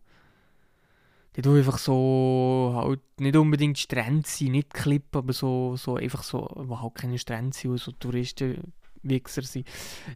die 1.36 1.42
tun 1.42 1.56
einfach 1.56 1.78
so, 1.78 2.72
halt 2.74 3.00
nicht 3.18 3.36
unbedingt 3.36 3.78
Strände 3.78 4.28
sein, 4.28 4.52
nicht 4.52 4.74
Klippen, 4.74 5.18
aber 5.18 5.32
so, 5.32 5.76
so 5.76 5.96
einfach 5.96 6.22
so, 6.22 6.48
wo 6.54 6.80
halt 6.80 6.94
keine 6.94 7.18
Strände 7.18 7.56
sind, 7.56 7.70
wo 7.70 7.76
so 7.76 7.92
Touristenwichser 7.92 9.42
sind. 9.42 9.66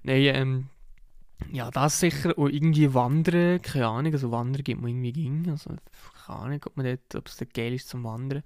Nein, 0.03 0.35
ähm, 0.35 0.67
ja, 1.53 1.71
das 1.71 2.01
sicher. 2.01 2.37
Und 2.37 2.53
irgendwie 2.53 2.93
wandern, 2.93 3.61
keine 3.63 3.87
Ahnung, 3.87 4.13
also 4.13 4.31
wandern 4.31 4.65
gibt 4.65 4.81
man 4.81 4.91
irgendwie 4.91 5.13
ging, 5.13 5.51
also 5.51 5.71
keine 6.27 6.39
Ahnung, 6.39 6.61
ob, 6.67 6.77
man 6.77 6.87
dort, 6.87 7.15
ob 7.15 7.29
es 7.29 7.37
dort 7.37 7.55
geil 7.55 7.75
ist 7.75 7.89
zum 7.89 8.05
Wandern. 8.05 8.43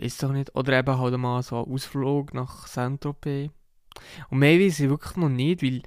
Weiß 0.00 0.18
doch 0.18 0.32
nicht. 0.32 0.54
Oder 0.54 0.78
eben 0.78 0.98
halt 0.98 1.18
mal 1.18 1.42
so 1.42 1.62
einen 1.62 1.72
Ausflug 1.72 2.32
nach 2.32 2.66
Saint-Tropez. 2.66 3.50
Und 4.30 4.38
mehr 4.38 4.58
weiß 4.58 4.80
ich 4.80 4.88
wirklich 4.88 5.16
noch 5.16 5.28
nicht, 5.28 5.62
weil 5.62 5.82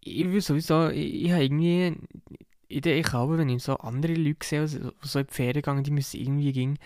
ich 0.00 0.24
will 0.30 0.40
sowieso, 0.40 0.88
ich, 0.88 1.24
ich 1.24 1.32
habe 1.32 1.44
irgendwie 1.44 1.96
ich 2.84 3.12
habe, 3.12 3.38
wenn 3.38 3.48
ich 3.48 3.62
so 3.62 3.76
andere 3.76 4.14
Leute 4.14 4.46
sehe, 4.46 4.60
also 4.60 4.92
so 5.00 5.18
in 5.18 5.26
die 5.26 5.34
Ferien 5.34 5.54
gegangen, 5.54 5.84
die 5.84 5.90
müssen 5.90 6.20
irgendwie 6.20 6.52
gehen, 6.52 6.78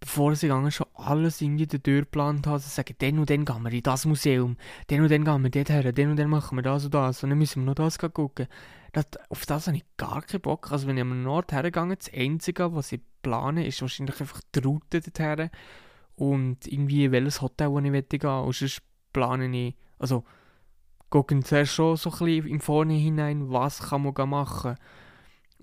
bevor 0.00 0.34
sie 0.34 0.48
gegangen 0.48 0.70
schon 0.70 0.86
alles 0.94 1.40
irgendwie 1.40 1.66
durchgeplant 1.66 2.46
haben, 2.46 2.58
sie 2.58 2.70
sagen, 2.70 2.94
dann 2.98 3.18
und 3.18 3.30
dann 3.30 3.44
gehen 3.44 3.62
wir 3.62 3.72
in 3.72 3.82
das 3.82 4.06
Museum, 4.06 4.56
dann 4.88 5.02
und 5.02 5.10
dann 5.10 5.24
gehen 5.24 5.42
wir 5.42 5.50
dort 5.50 5.68
her, 5.68 5.92
dann 5.92 6.10
und 6.10 6.16
dann 6.16 6.30
machen 6.30 6.56
wir 6.56 6.62
das 6.62 6.86
und 6.86 6.94
das 6.94 7.22
und 7.22 7.30
dann 7.30 7.38
müssen 7.38 7.62
wir 7.62 7.66
noch 7.66 7.74
das 7.74 7.98
gucken. 7.98 8.46
Das, 8.92 9.06
auf 9.28 9.46
das 9.46 9.68
habe 9.68 9.76
ich 9.76 9.84
gar 9.96 10.22
keinen 10.22 10.40
Bock. 10.40 10.72
Also 10.72 10.88
wenn 10.88 10.96
ich 10.96 11.02
an 11.02 11.12
einen 11.12 11.26
Ort 11.28 11.52
hergegangen 11.52 11.96
das 11.96 12.12
Einzige, 12.12 12.74
was 12.74 12.90
ich 12.90 13.00
plane, 13.22 13.66
ist 13.66 13.80
wahrscheinlich 13.82 14.20
einfach 14.20 14.40
die 14.54 14.58
Route 14.60 15.00
dorthin 15.00 15.50
und 16.16 16.66
irgendwie 16.66 17.12
welches 17.12 17.40
Hotel, 17.40 17.70
wo 17.70 17.78
ich 17.78 17.84
gehen 17.84 18.22
will. 18.22 18.26
Und 18.28 18.54
sonst 18.54 18.82
plane 19.12 19.56
ich, 19.56 19.76
also 19.98 20.24
gucken 21.08 21.44
zuerst 21.44 21.74
schon 21.74 21.96
so 21.96 22.10
ein 22.10 22.18
bisschen 22.18 22.46
im 22.48 22.60
Vorhinein, 22.60 23.50
was 23.50 23.80
kann 23.80 24.02
man 24.02 24.28
machen 24.28 24.74
kann 24.74 24.84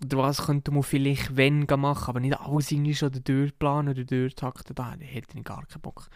oder 0.04 0.18
was 0.20 0.46
könnte 0.46 0.72
man 0.72 0.84
vielleicht 0.84 1.36
wenn 1.36 1.66
machen, 1.66 2.10
aber 2.10 2.20
nicht 2.20 2.40
alles 2.40 2.72
irgendwie 2.72 2.96
schon 2.96 3.12
durchplanen 3.12 3.94
oder 3.94 4.04
durchtakten, 4.04 4.76
da 4.76 4.94
hätte 5.00 5.38
ich 5.38 5.44
gar 5.44 5.66
keinen 5.66 5.82
Bock. 5.82 6.10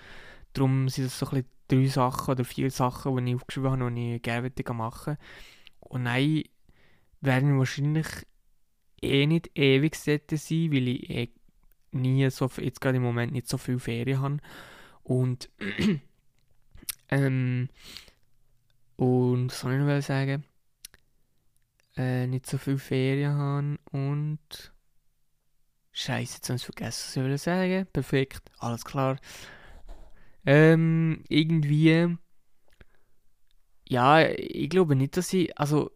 Darum 0.53 0.89
sind 0.89 1.05
das 1.05 1.17
so 1.17 1.27
ein 1.29 1.45
drei 1.67 1.85
Sachen 1.87 2.31
oder 2.31 2.43
vier 2.43 2.69
Sachen, 2.69 3.15
die 3.25 3.31
ich 3.31 3.35
aufgeschrieben 3.35 3.71
habe, 3.71 3.91
die 3.91 4.15
ich 4.15 4.21
gerne 4.21 4.51
machen 4.73 5.17
Und 5.79 6.03
nein, 6.03 6.43
werden 7.21 7.57
wahrscheinlich 7.57 8.07
eh 9.01 9.25
nicht 9.25 9.57
ewig 9.57 9.95
sein, 9.95 10.21
weil 10.29 10.87
ich 10.87 11.09
eh 11.09 11.29
nie 11.91 12.29
so, 12.29 12.49
jetzt 12.57 12.81
gerade 12.81 12.97
im 12.97 13.03
Moment 13.03 13.33
nicht 13.33 13.47
so 13.47 13.57
viel 13.57 13.79
Ferien 13.79 14.21
habe. 14.21 14.37
Und 15.03 15.49
Ähm, 17.11 17.67
und 18.95 19.51
was 19.51 19.59
soll 19.59 19.73
ich 19.73 19.79
noch 19.79 20.01
sagen? 20.01 20.45
Äh, 21.97 22.27
nicht 22.27 22.45
so 22.45 22.57
viel 22.57 22.77
Ferien 22.77 23.33
haben 23.33 23.79
und. 23.91 24.39
Scheiße, 25.93 26.35
jetzt 26.37 26.49
habe 26.49 26.55
ich 26.55 26.63
vergessen, 26.63 27.25
was 27.25 27.35
ich 27.35 27.41
sagen 27.41 27.85
Perfekt, 27.91 28.49
alles 28.59 28.85
klar. 28.85 29.17
Ähm, 30.45 31.23
irgendwie. 31.27 32.17
Ja, 33.89 34.21
ich 34.21 34.69
glaube 34.69 34.95
nicht, 34.95 35.17
dass 35.17 35.33
ich. 35.33 35.57
Also, 35.59 35.91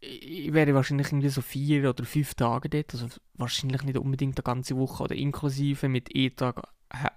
ich 0.00 0.52
wäre 0.54 0.74
wahrscheinlich 0.74 1.08
irgendwie 1.08 1.28
so 1.28 1.42
vier 1.42 1.90
oder 1.90 2.04
fünf 2.04 2.34
Tage 2.34 2.70
dort. 2.70 2.94
Also, 2.94 3.08
wahrscheinlich 3.34 3.82
nicht 3.82 3.98
unbedingt 3.98 4.38
eine 4.38 4.44
ganze 4.44 4.76
Woche 4.76 5.02
oder 5.04 5.14
inklusive 5.14 5.88
mit 5.88 6.14
E-Tag 6.16 6.62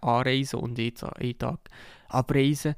anreisen 0.02 0.60
und 0.60 0.78
E-Tag 0.78 1.70
abreisen. 2.10 2.76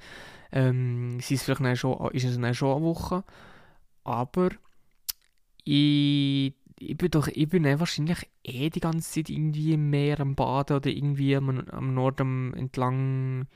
Ähm, 0.52 1.18
ist, 1.20 1.32
es 1.32 1.44
vielleicht 1.44 1.82
schon, 1.82 2.10
ist 2.12 2.24
es 2.24 2.40
dann 2.40 2.54
schon 2.54 2.78
eine 2.78 2.86
Woche. 2.86 3.24
Aber 4.04 4.50
ich, 5.66 6.54
ich 6.80 6.98
bin 6.98 7.12
doch, 7.12 7.28
ich 7.28 7.50
bin 7.50 7.66
wahrscheinlich 7.80 8.30
eh 8.44 8.70
die 8.70 8.80
ganze 8.80 9.12
Zeit 9.12 9.30
irgendwie 9.30 9.74
im 9.74 9.90
Meer 9.90 10.20
am 10.22 10.36
Baden 10.36 10.78
oder 10.78 10.90
irgendwie 10.90 11.36
am, 11.36 11.60
am 11.70 11.94
Norden 11.94 12.54
entlang 12.54 13.48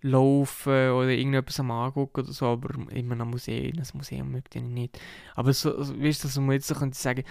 laufen 0.00 0.90
oder 0.90 1.10
irgendetwas 1.10 1.60
am 1.60 1.70
angucken 1.70 2.22
oder 2.22 2.32
so, 2.32 2.46
aber 2.46 2.74
immer 2.90 3.20
ein 3.20 3.28
Museum, 3.28 3.74
das 3.76 3.94
Museum 3.94 4.32
möchte 4.32 4.58
ich 4.58 4.64
nicht. 4.64 4.98
Aber 5.36 5.52
so, 5.52 5.76
also, 5.76 6.00
weißt 6.00 6.24
du, 6.24 6.28
dass 6.28 6.38
man 6.38 6.52
jetzt 6.52 6.66
so 6.66 6.74
könnte 6.74 6.98
sagen, 6.98 7.22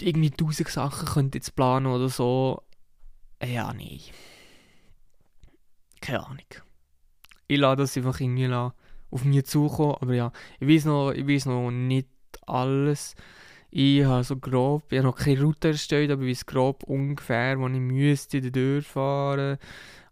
irgendwie 0.00 0.30
tausend 0.30 0.68
Sachen 0.68 1.06
könnte 1.06 1.38
jetzt 1.38 1.54
planen 1.56 1.86
oder 1.86 2.08
so, 2.08 2.62
ja, 3.42 3.72
nee. 3.72 4.00
Keine 6.00 6.26
Ahnung. 6.26 6.38
Ich 7.48 7.58
lasse 7.58 7.76
das 7.76 7.96
einfach 7.96 8.20
irgendwie 8.20 8.48
auf 9.10 9.24
mich 9.24 9.44
zukommen, 9.44 9.96
aber 10.00 10.14
ja, 10.14 10.32
ich 10.60 10.68
weiß 10.68 10.84
noch, 10.86 11.10
ich 11.10 11.26
weiß 11.26 11.46
noch 11.46 11.70
nicht 11.70 12.08
alles. 12.50 13.14
Ich 13.70 14.04
habe 14.04 14.24
so 14.24 14.36
grob, 14.36 14.84
ich 14.90 14.98
habe 14.98 15.08
noch 15.08 15.16
keine 15.16 15.42
Route 15.42 15.68
erstellt, 15.68 16.10
aber 16.10 16.22
ich 16.22 16.38
weiß 16.38 16.46
grob 16.46 16.82
ungefähr, 16.84 17.58
wo 17.58 17.68
ich 17.68 17.78
müsste 17.78 18.40
durchfahren 18.40 19.58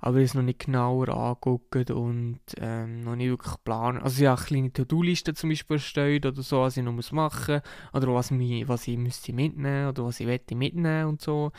aber 0.01 0.18
ich 0.18 0.27
es 0.27 0.35
noch 0.35 0.42
nicht 0.42 0.61
genauer 0.61 1.09
angeguckt 1.09 1.90
und 1.90 2.40
ähm, 2.59 3.03
noch 3.03 3.16
nicht 3.16 3.31
wirklich 3.31 3.55
planen. 3.64 4.01
Also 4.01 4.22
ich 4.22 4.29
habe 4.29 4.38
eine 4.38 4.46
kleine 4.46 4.72
To-Do-Liste 4.72 5.35
zum 5.35 5.51
Beispiel 5.51 5.77
erstellt 5.77 6.27
oder 6.27 6.42
so, 6.42 6.61
was 6.61 6.77
ich 6.77 6.85
noch 6.85 6.92
muss 6.92 7.11
machen 7.11 7.61
oder 7.92 8.14
was, 8.14 8.31
mich, 8.31 8.68
was 8.68 8.87
ich 8.87 8.96
müsste 8.96 9.33
mitnehmen 9.33 9.88
oder 9.88 10.05
was 10.05 10.20
ich 10.20 10.27
wette 10.27 10.55
mitnehmen 10.55 11.07
und 11.07 11.20
so. 11.20 11.51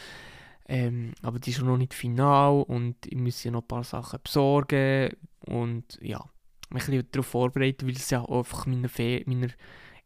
Ähm, 0.67 1.13
aber 1.21 1.39
die 1.39 1.49
ist 1.49 1.61
noch 1.61 1.77
nicht 1.77 1.93
final 1.93 2.63
und 2.63 2.95
ich 3.05 3.17
muss 3.17 3.43
ja 3.43 3.51
noch 3.51 3.63
ein 3.63 3.67
paar 3.67 3.83
Sachen 3.83 4.19
besorgen 4.23 5.09
und 5.45 5.97
ja, 6.01 6.23
mich 6.69 6.83
ein 6.83 6.91
bisschen 6.91 7.07
darauf 7.11 7.25
vorbereiten, 7.25 7.87
weil 7.87 7.95
es 7.95 8.09
ja 8.09 8.23
einfach 8.23 8.67
meine, 8.67 8.87
Fe 8.87 9.23
meine 9.25 9.49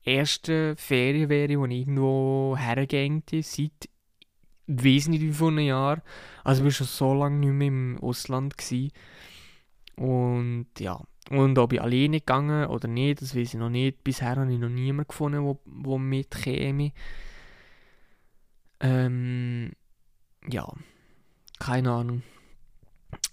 erste 0.04 0.76
Ferien 0.76 1.30
wäre, 1.30 1.60
wo 1.60 1.66
ich 1.66 1.80
irgendwo 1.80 2.56
hergegangen 2.58 3.24
seit 3.42 3.90
weiß 4.68 5.10
nicht 5.10 5.42
einem 5.42 5.60
Jahr. 5.60 6.02
Also 6.44 6.62
ich 6.62 6.66
war 6.66 6.72
schon 6.72 6.88
so 6.88 7.14
lange 7.14 7.38
nicht 7.38 7.52
mehr 7.52 7.68
im 7.68 7.98
Ausland. 8.02 8.58
Gewesen. 8.58 8.92
Und 9.96 10.68
ja, 10.80 11.00
und 11.30 11.58
ob 11.58 11.74
ich 11.74 11.82
alleine 11.82 12.20
gegangen 12.20 12.68
oder 12.68 12.88
nicht, 12.88 13.22
das 13.22 13.36
weiß 13.36 13.54
ich 13.54 13.60
noch 13.60 13.70
nicht. 13.70 14.04
Bisher 14.04 14.36
habe 14.36 14.52
ich 14.52 14.60
noch 14.60 14.70
niemanden 14.70 15.08
gefunden, 15.08 15.44
der, 15.66 15.98
mitkäme. 16.00 16.92
Ähm, 18.80 19.72
ja, 20.50 20.68
keine 21.60 21.92
Ahnung. 21.92 22.24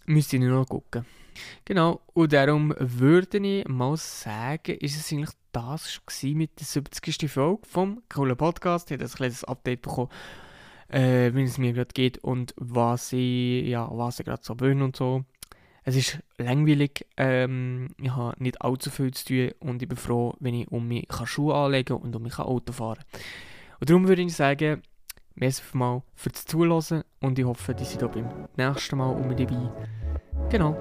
Müsste 0.07 0.37
ich 0.37 0.43
noch 0.43 0.67
gucken. 0.67 1.05
Genau, 1.65 2.01
und 2.13 2.33
darum 2.33 2.75
würde 2.79 3.39
ich 3.39 3.67
mal 3.67 3.97
sagen, 3.97 4.77
ist 4.77 4.97
es 4.97 5.13
eigentlich 5.13 5.31
das 5.53 5.93
schon 5.93 6.37
mit 6.37 6.59
der 6.59 6.67
70. 6.67 7.31
Folge 7.31 7.63
vom 7.67 8.03
coolen 8.09 8.37
Podcast. 8.37 8.91
Ich 8.91 8.99
habe 8.99 9.05
ein 9.05 9.11
kleines 9.11 9.45
Update 9.45 9.83
bekommen 9.83 10.11
äh, 10.91 11.33
wie 11.35 11.43
es 11.43 11.59
mir 11.59 11.73
gerade 11.73 11.93
geht 11.93 12.19
und 12.19 12.55
was 12.57 13.13
ich, 13.13 13.67
ja, 13.67 13.89
was 13.91 14.21
ich 14.21 14.27
gerade 14.27 14.43
so 14.43 14.55
bin 14.55 14.83
und 14.83 14.97
so. 14.97 15.25
Es 15.83 15.97
ist 15.97 16.19
langweilig, 16.37 17.07
ähm, 17.17 17.89
ich 18.01 18.11
habe 18.11 18.43
nicht 18.43 18.61
allzu 18.61 18.91
viel 18.91 19.13
zu 19.13 19.25
tun 19.25 19.51
und 19.61 19.83
ich 19.83 19.89
bin 19.89 19.97
froh, 19.97 20.35
wenn 20.39 20.55
ich 20.55 20.71
um 20.71 20.87
mich 20.87 21.09
Schuhe 21.25 21.55
anlegen 21.55 21.97
und 21.97 22.15
um 22.15 22.23
mich 22.23 22.39
Auto 22.39 22.73
fahren 22.73 22.99
kann. 22.99 23.21
Und 23.81 23.91
darum 23.91 24.09
würde 24.09 24.23
ich 24.23 24.35
sagen, 24.35 24.83
merci 25.35 25.63
mal 25.73 26.03
fürs 26.15 26.45
Zuhören 26.45 27.05
und 27.21 27.39
ich 27.39 27.45
hoffe, 27.47 27.75
ihr 27.79 27.85
seid 27.85 28.13
beim 28.13 28.29
nächsten 28.57 28.99
Mal 28.99 29.11
um 29.11 29.29
mich 29.29 29.39
dabei. 29.39 29.71
Genau. 30.51 30.77